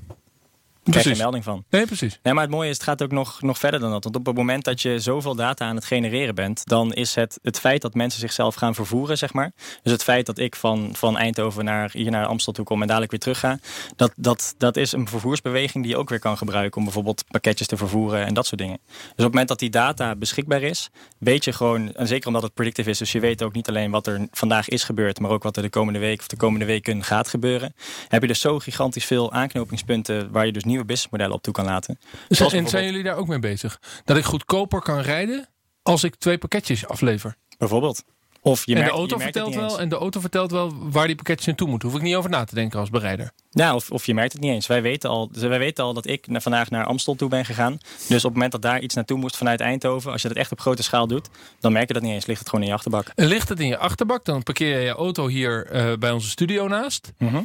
Daar 0.84 0.92
krijg 0.92 1.06
je 1.06 1.12
een 1.12 1.18
melding 1.18 1.44
van. 1.44 1.64
Nee, 1.70 1.86
precies. 1.86 2.20
Nee, 2.24 2.34
maar 2.34 2.44
het 2.44 2.52
mooie 2.52 2.70
is, 2.70 2.76
het 2.76 2.84
gaat 2.84 3.04
ook 3.04 3.12
nog, 3.12 3.42
nog 3.42 3.58
verder 3.58 3.80
dan 3.80 3.92
dat. 3.92 4.04
Want 4.04 4.16
op 4.16 4.26
het 4.26 4.36
moment 4.36 4.64
dat 4.64 4.82
je 4.82 5.00
zoveel 5.00 5.36
data 5.36 5.66
aan 5.66 5.76
het 5.76 5.86
genereren 5.86 6.36
bent, 6.36 6.66
dan 6.66 6.94
is 6.94 7.16
het 7.16 7.40
het 7.42 7.60
feit 7.60 7.82
dat 7.82 7.94
mensen 7.94 8.20
zichzelf 8.20 8.56
gaan 8.56 8.76
vervoeren, 8.76 9.18
zeg 9.18 9.34
maar. 9.34 9.52
Dus 9.84 9.92
het 9.92 10.04
feit 10.04 10.26
dat 10.26 10.38
ik 10.38 10.56
van, 10.56 10.90
van 10.96 11.18
Eindhoven 11.18 11.66
naar, 11.66 11.90
hier 11.94 12.12
naar 12.12 12.26
Amstel 12.26 12.54
toe 12.54 12.66
kom 12.66 12.82
en 12.82 12.88
dadelijk 12.88 13.12
weer 13.12 13.20
terug 13.20 13.40
ga, 13.40 13.60
dat, 13.96 14.12
dat, 14.16 14.56
dat 14.58 14.78
is 14.78 14.92
een 14.92 15.08
vervoersbeweging 15.08 15.84
die 15.84 15.94
je 15.94 16.00
ook 16.00 16.10
weer 16.10 16.20
kan 16.20 16.38
gebruiken 16.38 16.78
om 16.78 16.84
bijvoorbeeld 16.84 17.24
pakketjes 17.28 17.68
te 17.68 17.78
vervoeren 17.78 18.26
en 18.26 18.34
dat 18.34 18.46
soort 18.46 18.62
dingen. 18.62 18.80
Dus 18.88 19.02
op 19.10 19.16
het 19.16 19.28
moment 19.28 19.48
dat 19.48 19.60
die 19.60 19.70
data 19.70 20.16
beschikbaar 20.16 20.62
is, 20.62 20.90
weet 21.18 21.44
je 21.44 21.54
gewoon, 21.54 21.94
en 21.94 22.08
zeker 22.08 22.28
omdat 22.28 22.44
het 22.44 22.54
predictive 22.54 22.90
is, 22.90 22.98
dus 22.98 23.12
je 23.12 23.20
weet 23.20 23.44
ook 23.44 23.54
niet 23.54 23.68
alleen 23.68 23.92
wat 23.92 24.08
er 24.08 24.28
vandaag 24.32 24.70
is 24.70 24.84
gebeurd, 24.84 25.20
maar 25.20 25.32
ook 25.32 25.44
wat 25.44 25.56
er 25.56 25.64
de 25.64 25.70
komende 25.70 26.00
week 26.00 26.20
of 26.20 26.28
de 26.28 26.38
komende 26.38 26.66
weken 26.66 27.04
gaat 27.04 27.28
gebeuren, 27.28 27.74
heb 28.08 28.22
je 28.22 28.28
dus 28.28 28.40
zo 28.40 28.60
gigantisch 28.60 29.06
veel 29.06 29.32
aanknopingspunten 29.32 30.32
waar 30.32 30.46
je 30.46 30.52
dus 30.52 30.64
nieuwe 30.74 30.88
businessmodellen 30.88 31.36
op 31.36 31.44
toe 31.44 31.54
kan 31.54 31.66
laten. 31.66 32.00
Dus 32.28 32.54
en 32.54 32.68
zijn 32.68 32.86
jullie 32.86 33.04
daar 33.04 33.16
ook 33.16 33.28
mee 33.28 33.40
bezig? 33.40 33.80
Dat 34.06 34.18
ik 34.18 34.24
goedkoper 34.24 34.82
kan 34.82 35.00
rijden 35.00 35.50
als 35.84 36.04
ik 36.04 36.16
twee 36.16 36.38
pakketjes 36.38 36.88
aflever? 36.88 37.36
Bijvoorbeeld. 37.58 38.04
Of 38.42 38.66
je 38.66 38.72
en 38.72 38.78
merkt, 38.78 38.94
de 38.94 38.98
auto 38.98 39.16
je 39.18 39.24
merkt 39.24 39.38
vertelt 39.38 39.70
wel 39.70 39.80
en 39.80 39.90
de 39.90 39.96
auto 39.96 40.20
vertelt 40.20 40.52
wel 40.52 40.74
waar 40.90 41.08
die 41.08 41.16
pakketjes 41.16 41.46
naartoe 41.46 41.68
moeten. 41.68 41.90
Hoef 41.90 41.98
ik 41.98 42.04
niet 42.04 42.16
over 42.16 42.30
na 42.30 42.44
te 42.44 42.56
denken 42.56 42.80
als 42.80 42.90
bereider. 42.90 43.32
Ja, 43.50 43.76
of, 43.76 43.92
of 43.92 44.06
je 44.06 44.14
merkt 44.14 44.34
het 44.34 44.42
niet 44.42 44.52
eens. 44.52 44.68
Wij 44.68 44.82
weten 44.82 45.10
al, 45.10 45.30
wij 45.32 45.60
weten 45.60 45.84
al 45.84 45.94
dat 45.94 46.08
ik 46.08 46.28
naar, 46.28 46.42
vandaag 46.42 46.70
naar 46.70 46.86
Amstel 46.86 47.16
toe 47.16 47.30
ben 47.30 47.46
gegaan. 47.46 47.78
Dus 48.08 48.18
op 48.18 48.24
het 48.24 48.34
moment 48.34 48.52
dat 48.52 48.62
daar 48.62 48.80
iets 48.80 48.96
naartoe 48.96 49.18
moest 49.18 49.38
vanuit 49.38 49.60
Eindhoven, 49.60 50.12
als 50.12 50.22
je 50.22 50.28
dat 50.28 50.38
echt 50.38 50.52
op 50.52 50.60
grote 50.60 50.84
schaal 50.84 51.08
doet, 51.08 51.30
dan 51.60 51.72
merk 51.72 51.88
je 51.88 51.94
dat 51.94 52.04
niet 52.04 52.14
eens. 52.14 52.26
Ligt 52.26 52.40
het 52.40 52.50
gewoon 52.50 52.64
in 52.64 52.72
je 52.72 52.76
achterbak. 52.76 53.08
En 53.16 53.26
ligt 53.26 53.50
het 53.50 53.60
in 53.60 53.68
je 53.68 53.78
achterbak, 53.78 54.26
dan 54.26 54.44
parkeer 54.44 54.78
je 54.78 54.86
je 54.86 54.92
auto 54.92 55.28
hier 55.28 55.68
uh, 55.74 55.98
bij 55.98 56.12
onze 56.12 56.30
studio 56.30 56.68
naast. 56.68 57.14
-huh. 57.18 57.38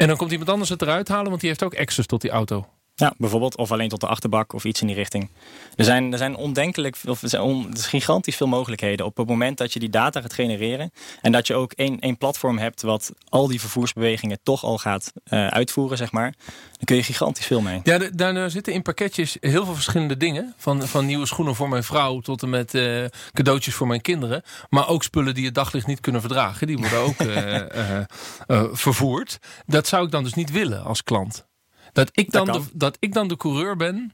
En 0.00 0.06
dan 0.06 0.16
komt 0.16 0.30
iemand 0.30 0.50
anders 0.50 0.70
het 0.70 0.82
eruit 0.82 1.08
halen, 1.08 1.28
want 1.28 1.40
die 1.40 1.48
heeft 1.48 1.62
ook 1.62 1.76
access 1.76 2.06
tot 2.06 2.20
die 2.20 2.30
auto. 2.30 2.66
Ja, 3.00 3.14
bijvoorbeeld. 3.18 3.56
Of 3.56 3.72
alleen 3.72 3.88
tot 3.88 4.00
de 4.00 4.06
achterbak 4.06 4.52
of 4.52 4.64
iets 4.64 4.80
in 4.80 4.86
die 4.86 4.96
richting. 4.96 5.30
Er 5.76 5.84
zijn, 5.84 6.12
er 6.12 6.18
zijn 6.18 6.36
ondenkelijk 6.36 6.96
of 7.06 7.22
er 7.22 7.28
zijn 7.28 7.42
on, 7.42 7.70
er 7.72 7.78
gigantisch 7.78 8.36
veel 8.36 8.46
mogelijkheden 8.46 9.06
op 9.06 9.16
het 9.16 9.28
moment 9.28 9.58
dat 9.58 9.72
je 9.72 9.78
die 9.78 9.90
data 9.90 10.20
gaat 10.20 10.32
genereren. 10.32 10.92
En 11.20 11.32
dat 11.32 11.46
je 11.46 11.54
ook 11.54 11.72
één, 11.72 12.00
één 12.00 12.18
platform 12.18 12.58
hebt 12.58 12.82
wat 12.82 13.12
al 13.28 13.46
die 13.46 13.60
vervoersbewegingen 13.60 14.38
toch 14.42 14.64
al 14.64 14.78
gaat 14.78 15.12
uh, 15.24 15.46
uitvoeren, 15.46 15.96
zeg 15.96 16.12
maar. 16.12 16.34
Dan 16.50 16.84
kun 16.84 16.96
je 16.96 17.02
gigantisch 17.02 17.46
veel 17.46 17.60
mee. 17.60 17.80
Ja, 17.82 17.98
daar 17.98 18.50
zitten 18.50 18.72
in 18.72 18.82
pakketjes 18.82 19.36
heel 19.40 19.64
veel 19.64 19.74
verschillende 19.74 20.16
dingen. 20.16 20.54
Van, 20.56 20.82
van 20.82 21.06
nieuwe 21.06 21.26
schoenen 21.26 21.54
voor 21.54 21.68
mijn 21.68 21.84
vrouw 21.84 22.20
tot 22.20 22.42
en 22.42 22.50
met 22.50 22.74
uh, 22.74 23.04
cadeautjes 23.32 23.74
voor 23.74 23.86
mijn 23.86 24.00
kinderen. 24.00 24.42
Maar 24.68 24.88
ook 24.88 25.02
spullen 25.02 25.34
die 25.34 25.44
het 25.44 25.54
daglicht 25.54 25.86
niet 25.86 26.00
kunnen 26.00 26.20
verdragen. 26.20 26.66
Die 26.66 26.78
worden 26.78 26.98
ook 26.98 27.20
uh, 27.20 28.70
vervoerd. 28.84 29.38
Dat 29.66 29.86
zou 29.86 30.04
ik 30.04 30.10
dan 30.10 30.22
dus 30.22 30.34
niet 30.34 30.50
willen 30.50 30.84
als 30.84 31.02
klant. 31.02 31.48
Dat 31.92 32.10
ik, 32.12 32.30
dan 32.30 32.46
Dat 32.46 32.54
de, 32.54 32.68
dat 32.72 32.96
ik 33.00 33.12
dan 33.12 33.28
de 33.28 33.36
coureur 33.36 33.76
ben 33.76 34.12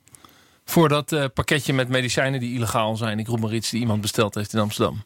voor 0.65 0.89
dat 0.89 1.13
uh, 1.13 1.25
pakketje 1.35 1.73
met 1.73 1.89
medicijnen 1.89 2.41
die 2.41 2.55
illegaal 2.55 2.97
zijn. 2.97 3.19
Ik 3.19 3.27
roep 3.27 3.41
maar 3.41 3.55
iets 3.55 3.71
die 3.71 3.81
iemand 3.81 4.01
besteld 4.01 4.35
heeft 4.35 4.53
in 4.53 4.61
Amsterdam. 4.61 5.03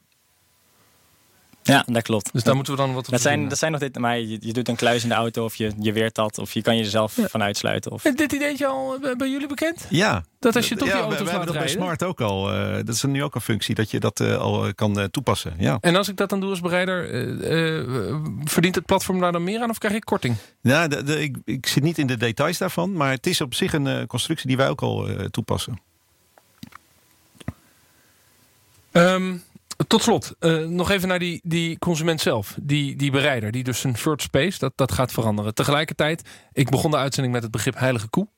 Ja, 1.63 1.85
dat 1.87 2.03
klopt. 2.03 2.33
Dus 2.33 2.43
daar 2.43 2.55
moeten 2.55 2.73
we 2.73 2.81
dan 2.81 2.95
wat 2.95 3.05
op 3.05 3.11
dat 3.11 3.21
zijn, 3.21 3.49
dat 3.49 3.59
zijn 3.59 3.73
nog 3.73 3.81
dit, 3.81 3.99
maar 3.99 4.19
je, 4.19 4.39
je, 4.41 4.53
doet 4.53 4.69
een 4.69 4.77
kluis 4.77 5.03
in 5.03 5.09
de 5.09 5.15
auto 5.15 5.45
of 5.45 5.55
je, 5.55 5.73
je 5.79 5.93
weert 5.93 6.15
dat 6.15 6.39
of 6.39 6.53
je 6.53 6.63
kan 6.63 6.77
je 6.77 6.83
er 6.83 6.89
zelf 6.89 7.17
ja. 7.17 7.29
van 7.29 7.43
uitsluiten. 7.43 7.93
Of... 7.93 8.05
Is 8.05 8.15
dit 8.15 8.33
ideetje 8.33 8.67
al 8.67 8.99
bij 9.17 9.31
jullie 9.31 9.47
bekend? 9.47 9.87
Ja. 9.89 10.25
Dat 10.39 10.57
als 10.57 10.69
je 10.69 10.77
toch 10.77 10.89
ja, 10.89 10.95
die 10.95 11.03
auto's 11.03 11.19
laat 11.19 11.47
dat 11.47 11.55
rijden? 11.55 11.63
bij 11.63 11.69
Smart 11.69 12.03
ook 12.03 12.21
al. 12.21 12.55
Uh, 12.55 12.75
dat 12.75 12.89
is 12.89 13.03
nu 13.03 13.23
ook 13.23 13.35
een 13.35 13.41
functie 13.41 13.75
dat 13.75 13.91
je 13.91 14.01
dat 14.01 14.21
uh, 14.21 14.37
al 14.37 14.75
kan 14.75 15.09
toepassen. 15.11 15.55
Ja. 15.59 15.79
En 15.81 15.97
als 15.97 16.09
ik 16.09 16.17
dat 16.17 16.29
dan 16.29 16.41
doe 16.41 16.51
als 16.51 16.61
bereider, 16.61 17.11
uh, 17.13 18.17
verdient 18.45 18.75
het 18.75 18.87
platform 18.87 19.21
daar 19.21 19.33
dan 19.33 19.45
meer 19.45 19.61
aan 19.61 19.71
of 19.71 19.79
krijg 19.79 19.95
ik 19.95 20.05
korting? 20.05 20.37
De, 20.61 21.03
de, 21.05 21.23
ik, 21.23 21.37
ik, 21.45 21.67
zit 21.67 21.83
niet 21.83 21.99
in 21.99 22.07
de 22.07 22.17
details 22.17 22.59
daarvan, 22.59 22.93
maar 22.93 23.11
het 23.11 23.27
is 23.27 23.41
op 23.41 23.55
zich 23.55 23.73
een 23.73 24.07
constructie 24.07 24.47
die 24.47 24.57
wij 24.57 24.69
ook 24.69 24.83
al 24.83 25.09
toepassen. 25.31 25.81
Um, 28.93 29.43
tot 29.87 30.03
slot, 30.03 30.35
uh, 30.41 30.67
nog 30.67 30.91
even 30.91 31.09
naar 31.09 31.19
die, 31.19 31.41
die 31.45 31.79
consument 31.79 32.21
zelf. 32.21 32.57
Die, 32.63 32.97
die 32.97 33.11
bereider, 33.11 33.51
die 33.51 33.65
dus 33.65 33.85
een 33.85 33.95
third 33.95 34.23
space, 34.23 34.59
dat, 34.59 34.73
dat 34.75 34.93
gaat 34.93 35.13
veranderen. 35.13 35.55
Tegelijkertijd, 35.55 36.29
ik 36.53 36.71
begon 36.71 36.91
de 36.91 36.97
uitzending 36.97 37.35
met 37.35 37.43
het 37.43 37.53
begrip 37.53 37.79
heilige 37.79 38.09
koe. 38.09 38.29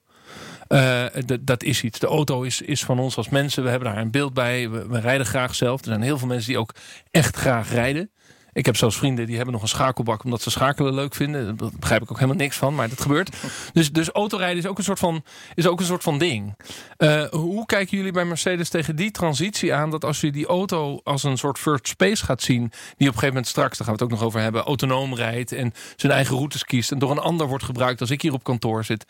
Uh, 0.69 1.05
dat 1.41 1.63
is 1.63 1.83
iets. 1.83 1.99
De 1.99 2.07
auto 2.07 2.43
is, 2.43 2.61
is 2.61 2.85
van 2.85 2.99
ons 2.99 3.17
als 3.17 3.29
mensen. 3.29 3.63
We 3.63 3.69
hebben 3.69 3.89
daar 3.89 3.99
een 3.99 4.11
beeld 4.11 4.35
bij. 4.35 4.71
We, 4.71 4.87
we 4.87 5.01
rijden 5.01 5.27
graag 5.27 5.55
zelf. 5.55 5.81
Er 5.81 5.87
zijn 5.87 6.03
heel 6.03 6.19
veel 6.19 6.29
mensen 6.29 6.49
die 6.49 6.59
ook 6.59 6.75
echt 7.11 7.37
graag 7.37 7.71
rijden. 7.71 8.11
Ik 8.53 8.67
heb 8.67 8.77
zelfs 8.77 8.97
vrienden 8.97 9.27
die 9.27 9.37
hebben 9.37 9.53
nog 9.53 9.63
een 9.63 9.69
schakelbak 9.69 10.25
omdat 10.25 10.43
ze 10.43 10.51
schakelen 10.51 10.95
leuk 10.95 11.15
vinden. 11.15 11.57
Daar 11.57 11.71
begrijp 11.81 12.03
ik 12.03 12.11
ook 12.11 12.17
helemaal 12.17 12.41
niks 12.41 12.57
van, 12.57 12.75
maar 12.75 12.89
dat 12.89 13.01
gebeurt. 13.01 13.37
Dus, 13.73 13.93
dus 13.93 14.09
autorijden 14.11 14.59
is 14.59 14.67
ook 14.67 14.79
een 14.79 14.85
soort 14.85 14.99
van, 14.99 15.25
is 15.55 15.67
ook 15.67 15.81
een 15.81 15.87
soort 15.87 16.03
van 16.03 16.19
ding. 16.19 16.55
Uh, 16.99 17.25
hoe 17.25 17.67
kijken 17.67 17.97
jullie 17.97 18.13
bij 18.13 18.25
Mercedes 18.25 18.69
tegen 18.69 18.97
die 18.97 19.11
transitie 19.11 19.75
aan? 19.75 19.91
Dat 19.91 20.05
als 20.05 20.21
je 20.21 20.33
die 20.33 20.47
auto 20.47 21.01
als 21.05 21.23
een 21.23 21.39
soort 21.39 21.59
first 21.59 21.89
space 21.89 22.25
gaat 22.25 22.43
zien. 22.43 22.61
Die 22.61 22.69
op 22.69 22.99
een 22.99 23.07
gegeven 23.07 23.27
moment 23.27 23.47
straks, 23.47 23.79
daar 23.79 23.87
gaan 23.87 23.97
we 23.97 24.03
het 24.03 24.13
ook 24.13 24.19
nog 24.19 24.27
over 24.27 24.41
hebben. 24.41 24.63
Autonoom 24.63 25.15
rijdt 25.15 25.53
en 25.53 25.73
zijn 25.97 26.13
eigen 26.13 26.37
routes 26.37 26.65
kiest. 26.65 26.93
En 26.93 26.99
door 26.99 27.11
een 27.11 27.19
ander 27.19 27.47
wordt 27.47 27.65
gebruikt 27.65 28.01
als 28.01 28.11
ik 28.11 28.23
hier 28.23 28.33
op 28.33 28.45
kantoor 28.45 28.85
zit. 28.85 29.07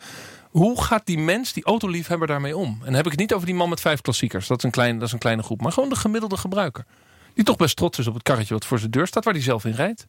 Hoe 0.49 0.81
gaat 0.83 1.05
die 1.05 1.17
mens, 1.17 1.53
die 1.53 1.63
autoliefhebber 1.63 2.27
daarmee 2.27 2.57
om? 2.57 2.69
En 2.79 2.85
dan 2.85 2.93
heb 2.93 3.05
ik 3.05 3.11
het 3.11 3.19
niet 3.19 3.33
over 3.33 3.45
die 3.45 3.55
man 3.55 3.69
met 3.69 3.81
vijf 3.81 4.01
klassiekers. 4.01 4.47
Dat 4.47 4.57
is 4.57 4.63
een, 4.63 4.71
klein, 4.71 4.97
dat 4.97 5.07
is 5.07 5.13
een 5.13 5.19
kleine 5.19 5.43
groep. 5.43 5.61
Maar 5.61 5.71
gewoon 5.71 5.89
de 5.89 5.95
gemiddelde 5.95 6.37
gebruiker. 6.37 6.85
Die 7.33 7.43
toch 7.43 7.55
best 7.55 7.75
trots 7.75 7.99
is 7.99 8.07
op 8.07 8.13
het 8.13 8.23
karretje 8.23 8.53
wat 8.53 8.65
voor 8.65 8.79
zijn 8.79 8.91
deur 8.91 9.07
staat, 9.07 9.23
waar 9.23 9.33
hij 9.33 9.43
zelf 9.43 9.65
in 9.65 9.71
rijdt. 9.71 10.07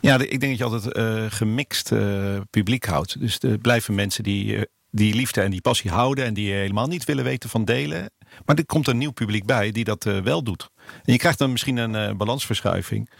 Ja, 0.00 0.18
ik 0.18 0.40
denk 0.40 0.58
dat 0.58 0.58
je 0.58 0.64
altijd 0.64 0.96
uh, 0.96 1.24
gemixt 1.28 1.92
uh, 1.92 2.40
publiek 2.50 2.84
houdt. 2.84 3.20
Dus 3.20 3.38
er 3.40 3.58
blijven 3.58 3.94
mensen 3.94 4.24
die, 4.24 4.56
uh, 4.56 4.62
die 4.90 5.14
liefde 5.14 5.40
en 5.40 5.50
die 5.50 5.60
passie 5.60 5.90
houden 5.90 6.24
en 6.24 6.34
die 6.34 6.52
helemaal 6.52 6.86
niet 6.86 7.04
willen 7.04 7.24
weten 7.24 7.50
van 7.50 7.64
delen. 7.64 8.10
Maar 8.44 8.56
er 8.56 8.66
komt 8.66 8.88
een 8.88 8.98
nieuw 8.98 9.10
publiek 9.10 9.46
bij 9.46 9.72
die 9.72 9.84
dat 9.84 10.04
wel 10.04 10.42
doet. 10.42 10.70
En 11.04 11.12
je 11.12 11.18
krijgt 11.18 11.38
dan 11.38 11.52
misschien 11.52 11.76
een 11.76 12.16
balansverschuiving. 12.16 13.10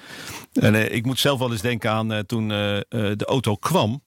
En 0.53 0.95
ik 0.95 1.05
moet 1.05 1.19
zelf 1.19 1.39
wel 1.39 1.53
eens 1.53 1.61
denken 1.61 1.91
aan 1.91 2.27
toen 2.27 2.49
de 2.49 3.25
auto 3.27 3.55
kwam. 3.57 4.03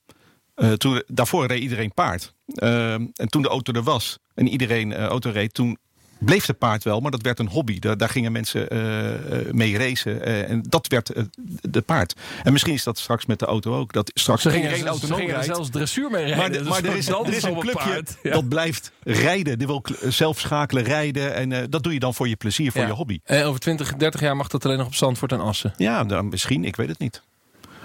toen, 0.77 1.03
daarvoor 1.07 1.45
reed 1.45 1.61
iedereen 1.61 1.93
paard. 1.93 2.33
en 2.55 3.29
toen 3.29 3.41
de 3.41 3.47
auto 3.47 3.73
er 3.73 3.83
was 3.83 4.19
en 4.33 4.47
iedereen 4.47 4.95
auto 4.95 5.29
reed, 5.29 5.53
toen 5.53 5.77
bleef 6.19 6.45
de 6.45 6.53
paard 6.53 6.83
wel, 6.83 6.99
maar 6.99 7.11
dat 7.11 7.21
werd 7.21 7.39
een 7.39 7.47
hobby. 7.47 7.79
Daar, 7.79 7.97
daar 7.97 8.09
gingen 8.09 8.31
mensen 8.31 8.75
uh, 8.75 9.51
mee 9.51 9.77
racen. 9.77 10.27
Uh, 10.27 10.49
en 10.49 10.63
dat 10.69 10.87
werd 10.87 11.17
uh, 11.17 11.23
de 11.61 11.81
paard. 11.81 12.15
En 12.43 12.51
misschien 12.51 12.73
is 12.73 12.83
dat 12.83 12.97
straks 12.97 13.25
met 13.25 13.39
de 13.39 13.45
auto 13.45 13.75
ook. 13.75 13.93
Dat 13.93 14.11
straks 14.13 14.41
ze 14.41 14.49
gingen, 14.49 14.71
geen 14.71 14.87
auto 14.87 15.15
gingen 15.15 15.43
zelfs 15.43 15.69
dressuur 15.69 16.11
mee 16.11 16.25
rijden. 16.25 16.37
Maar, 16.37 16.51
de, 16.51 16.63
maar 16.63 16.83
er, 16.83 16.97
is, 16.97 17.07
er 17.07 17.33
is 17.33 17.43
een 17.43 17.59
clubje 17.59 18.03
dat 18.23 18.49
blijft 18.49 18.91
rijden. 19.03 19.57
Die 19.57 19.67
wil 19.67 19.83
zelf 20.01 20.39
schakelen, 20.39 20.83
rijden. 20.83 21.33
En 21.33 21.69
dat 21.69 21.83
doe 21.83 21.93
je 21.93 21.99
dan 21.99 22.13
voor 22.13 22.27
je 22.27 22.35
plezier, 22.35 22.71
voor 22.71 22.81
ja. 22.81 22.87
je 22.87 22.93
hobby. 22.93 23.19
En 23.23 23.43
over 23.43 23.59
20, 23.59 23.95
30 23.95 24.21
jaar 24.21 24.35
mag 24.35 24.47
dat 24.47 24.65
alleen 24.65 24.77
nog 24.77 24.87
op 24.87 24.95
Zandvoort 24.95 25.31
en 25.31 25.39
Assen. 25.39 25.73
Ja, 25.77 26.03
dan, 26.03 26.29
misschien. 26.29 26.65
Ik 26.65 26.75
weet 26.75 26.89
het 26.89 26.99
niet. 26.99 27.21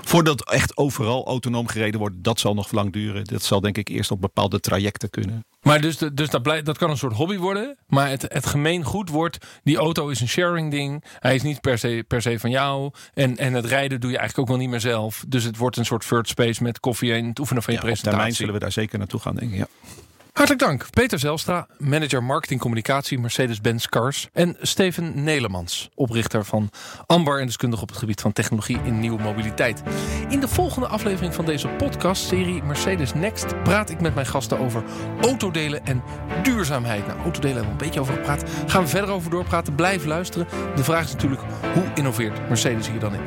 Voordat 0.05 0.51
echt 0.51 0.77
overal 0.77 1.27
autonoom 1.27 1.67
gereden 1.67 2.01
wordt, 2.01 2.15
dat 2.19 2.41
zal 2.41 2.55
nog 2.55 2.73
lang 2.73 2.93
duren. 2.93 3.25
Dat 3.25 3.43
zal 3.43 3.61
denk 3.61 3.79
ik 3.79 3.89
eerst 3.89 4.11
op 4.11 4.21
bepaalde 4.21 4.61
trajecten 4.61 5.11
kunnen. 5.11 5.45
Maar 5.63 5.81
dus, 5.81 5.97
dus 5.97 6.31
dat, 6.31 6.43
blijft, 6.43 6.67
dat 6.67 6.79
kan 6.79 6.91
een 6.91 6.97
soort 6.97 7.13
hobby 7.13 7.37
worden. 7.37 7.77
Maar 7.87 8.09
het, 8.09 8.23
het 8.29 8.47
gemeen 8.47 8.85
goed 8.85 9.09
wordt, 9.09 9.47
die 9.63 9.77
auto 9.77 10.09
is 10.09 10.21
een 10.21 10.29
sharing 10.29 10.71
ding. 10.71 11.05
Hij 11.19 11.35
is 11.35 11.43
niet 11.43 11.61
per 11.61 11.79
se, 11.79 12.05
per 12.09 12.23
se 12.23 12.39
van 12.39 12.51
jou. 12.51 12.91
En, 13.15 13.37
en 13.37 13.53
het 13.53 13.65
rijden 13.65 14.01
doe 14.01 14.11
je 14.11 14.19
eigenlijk 14.19 14.49
ook 14.49 14.57
wel 14.57 14.65
niet 14.65 14.73
meer 14.73 14.81
zelf. 14.81 15.25
Dus 15.29 15.45
het 15.45 15.57
wordt 15.57 15.77
een 15.77 15.85
soort 15.85 16.09
third 16.09 16.29
space 16.29 16.63
met 16.63 16.81
koffie 16.81 17.13
en 17.13 17.27
het 17.27 17.39
oefenen 17.39 17.63
van 17.63 17.73
je 17.73 17.79
ja, 17.79 17.85
presentatie. 17.85 18.19
Op 18.19 18.25
termijn 18.25 18.35
zullen 18.37 18.55
we 18.55 18.61
daar 18.61 18.73
zeker 18.73 18.99
naartoe 18.99 19.21
gaan, 19.21 19.35
denk 19.35 19.53
ik. 19.53 19.59
Ja. 19.59 19.67
Hartelijk 20.33 20.63
dank. 20.63 20.91
Peter 20.91 21.19
Zelstra, 21.19 21.67
manager 21.79 22.23
marketing 22.23 22.61
communicatie 22.61 23.19
Mercedes-Benz 23.19 23.87
Cars. 23.87 24.29
En 24.33 24.57
Steven 24.61 25.25
Nelemans, 25.25 25.91
oprichter 25.95 26.45
van 26.45 26.71
Ambar 27.07 27.41
en 27.41 27.47
deskundige 27.47 27.83
op 27.83 27.89
het 27.89 27.99
gebied 27.99 28.21
van 28.21 28.33
technologie 28.33 28.79
in 28.85 29.01
nieuwe 29.01 29.23
mobiliteit. 29.23 29.83
In 30.29 30.41
de 30.41 30.49
volgende 30.49 30.87
aflevering 30.87 31.35
van 31.35 31.45
deze 31.45 31.69
podcastserie 31.69 32.63
Mercedes 32.63 33.15
Next 33.15 33.63
praat 33.63 33.91
ik 33.91 34.01
met 34.01 34.15
mijn 34.15 34.27
gasten 34.27 34.59
over 34.59 34.83
autodelen 35.21 35.85
en 35.85 36.03
duurzaamheid. 36.43 37.07
Nou, 37.07 37.19
autodelen 37.21 37.57
hebben 37.57 37.77
we 37.77 37.85
een 37.85 37.87
beetje 37.87 38.01
over 38.01 38.15
gepraat. 38.15 38.45
Gaan 38.67 38.83
we 38.83 38.89
verder 38.89 39.11
over 39.11 39.31
doorpraten. 39.31 39.75
Blijf 39.75 40.05
luisteren. 40.05 40.47
De 40.77 40.85
vraag 40.85 41.05
is 41.05 41.13
natuurlijk, 41.13 41.43
hoe 41.75 41.85
innoveert 41.95 42.49
Mercedes 42.49 42.89
hier 42.89 43.01
dan 43.01 43.15
in? 43.15 43.23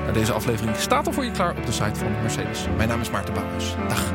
Nou, 0.00 0.12
deze 0.12 0.32
aflevering 0.32 0.76
staat 0.76 1.06
al 1.06 1.12
voor 1.12 1.24
je 1.24 1.30
klaar 1.30 1.56
op 1.56 1.66
de 1.66 1.72
site 1.72 1.98
van 1.98 2.12
Mercedes. 2.20 2.66
Mijn 2.76 2.88
naam 2.88 3.00
is 3.00 3.10
Maarten 3.10 3.34
Bouwers. 3.34 3.74
Dag. 3.88 4.12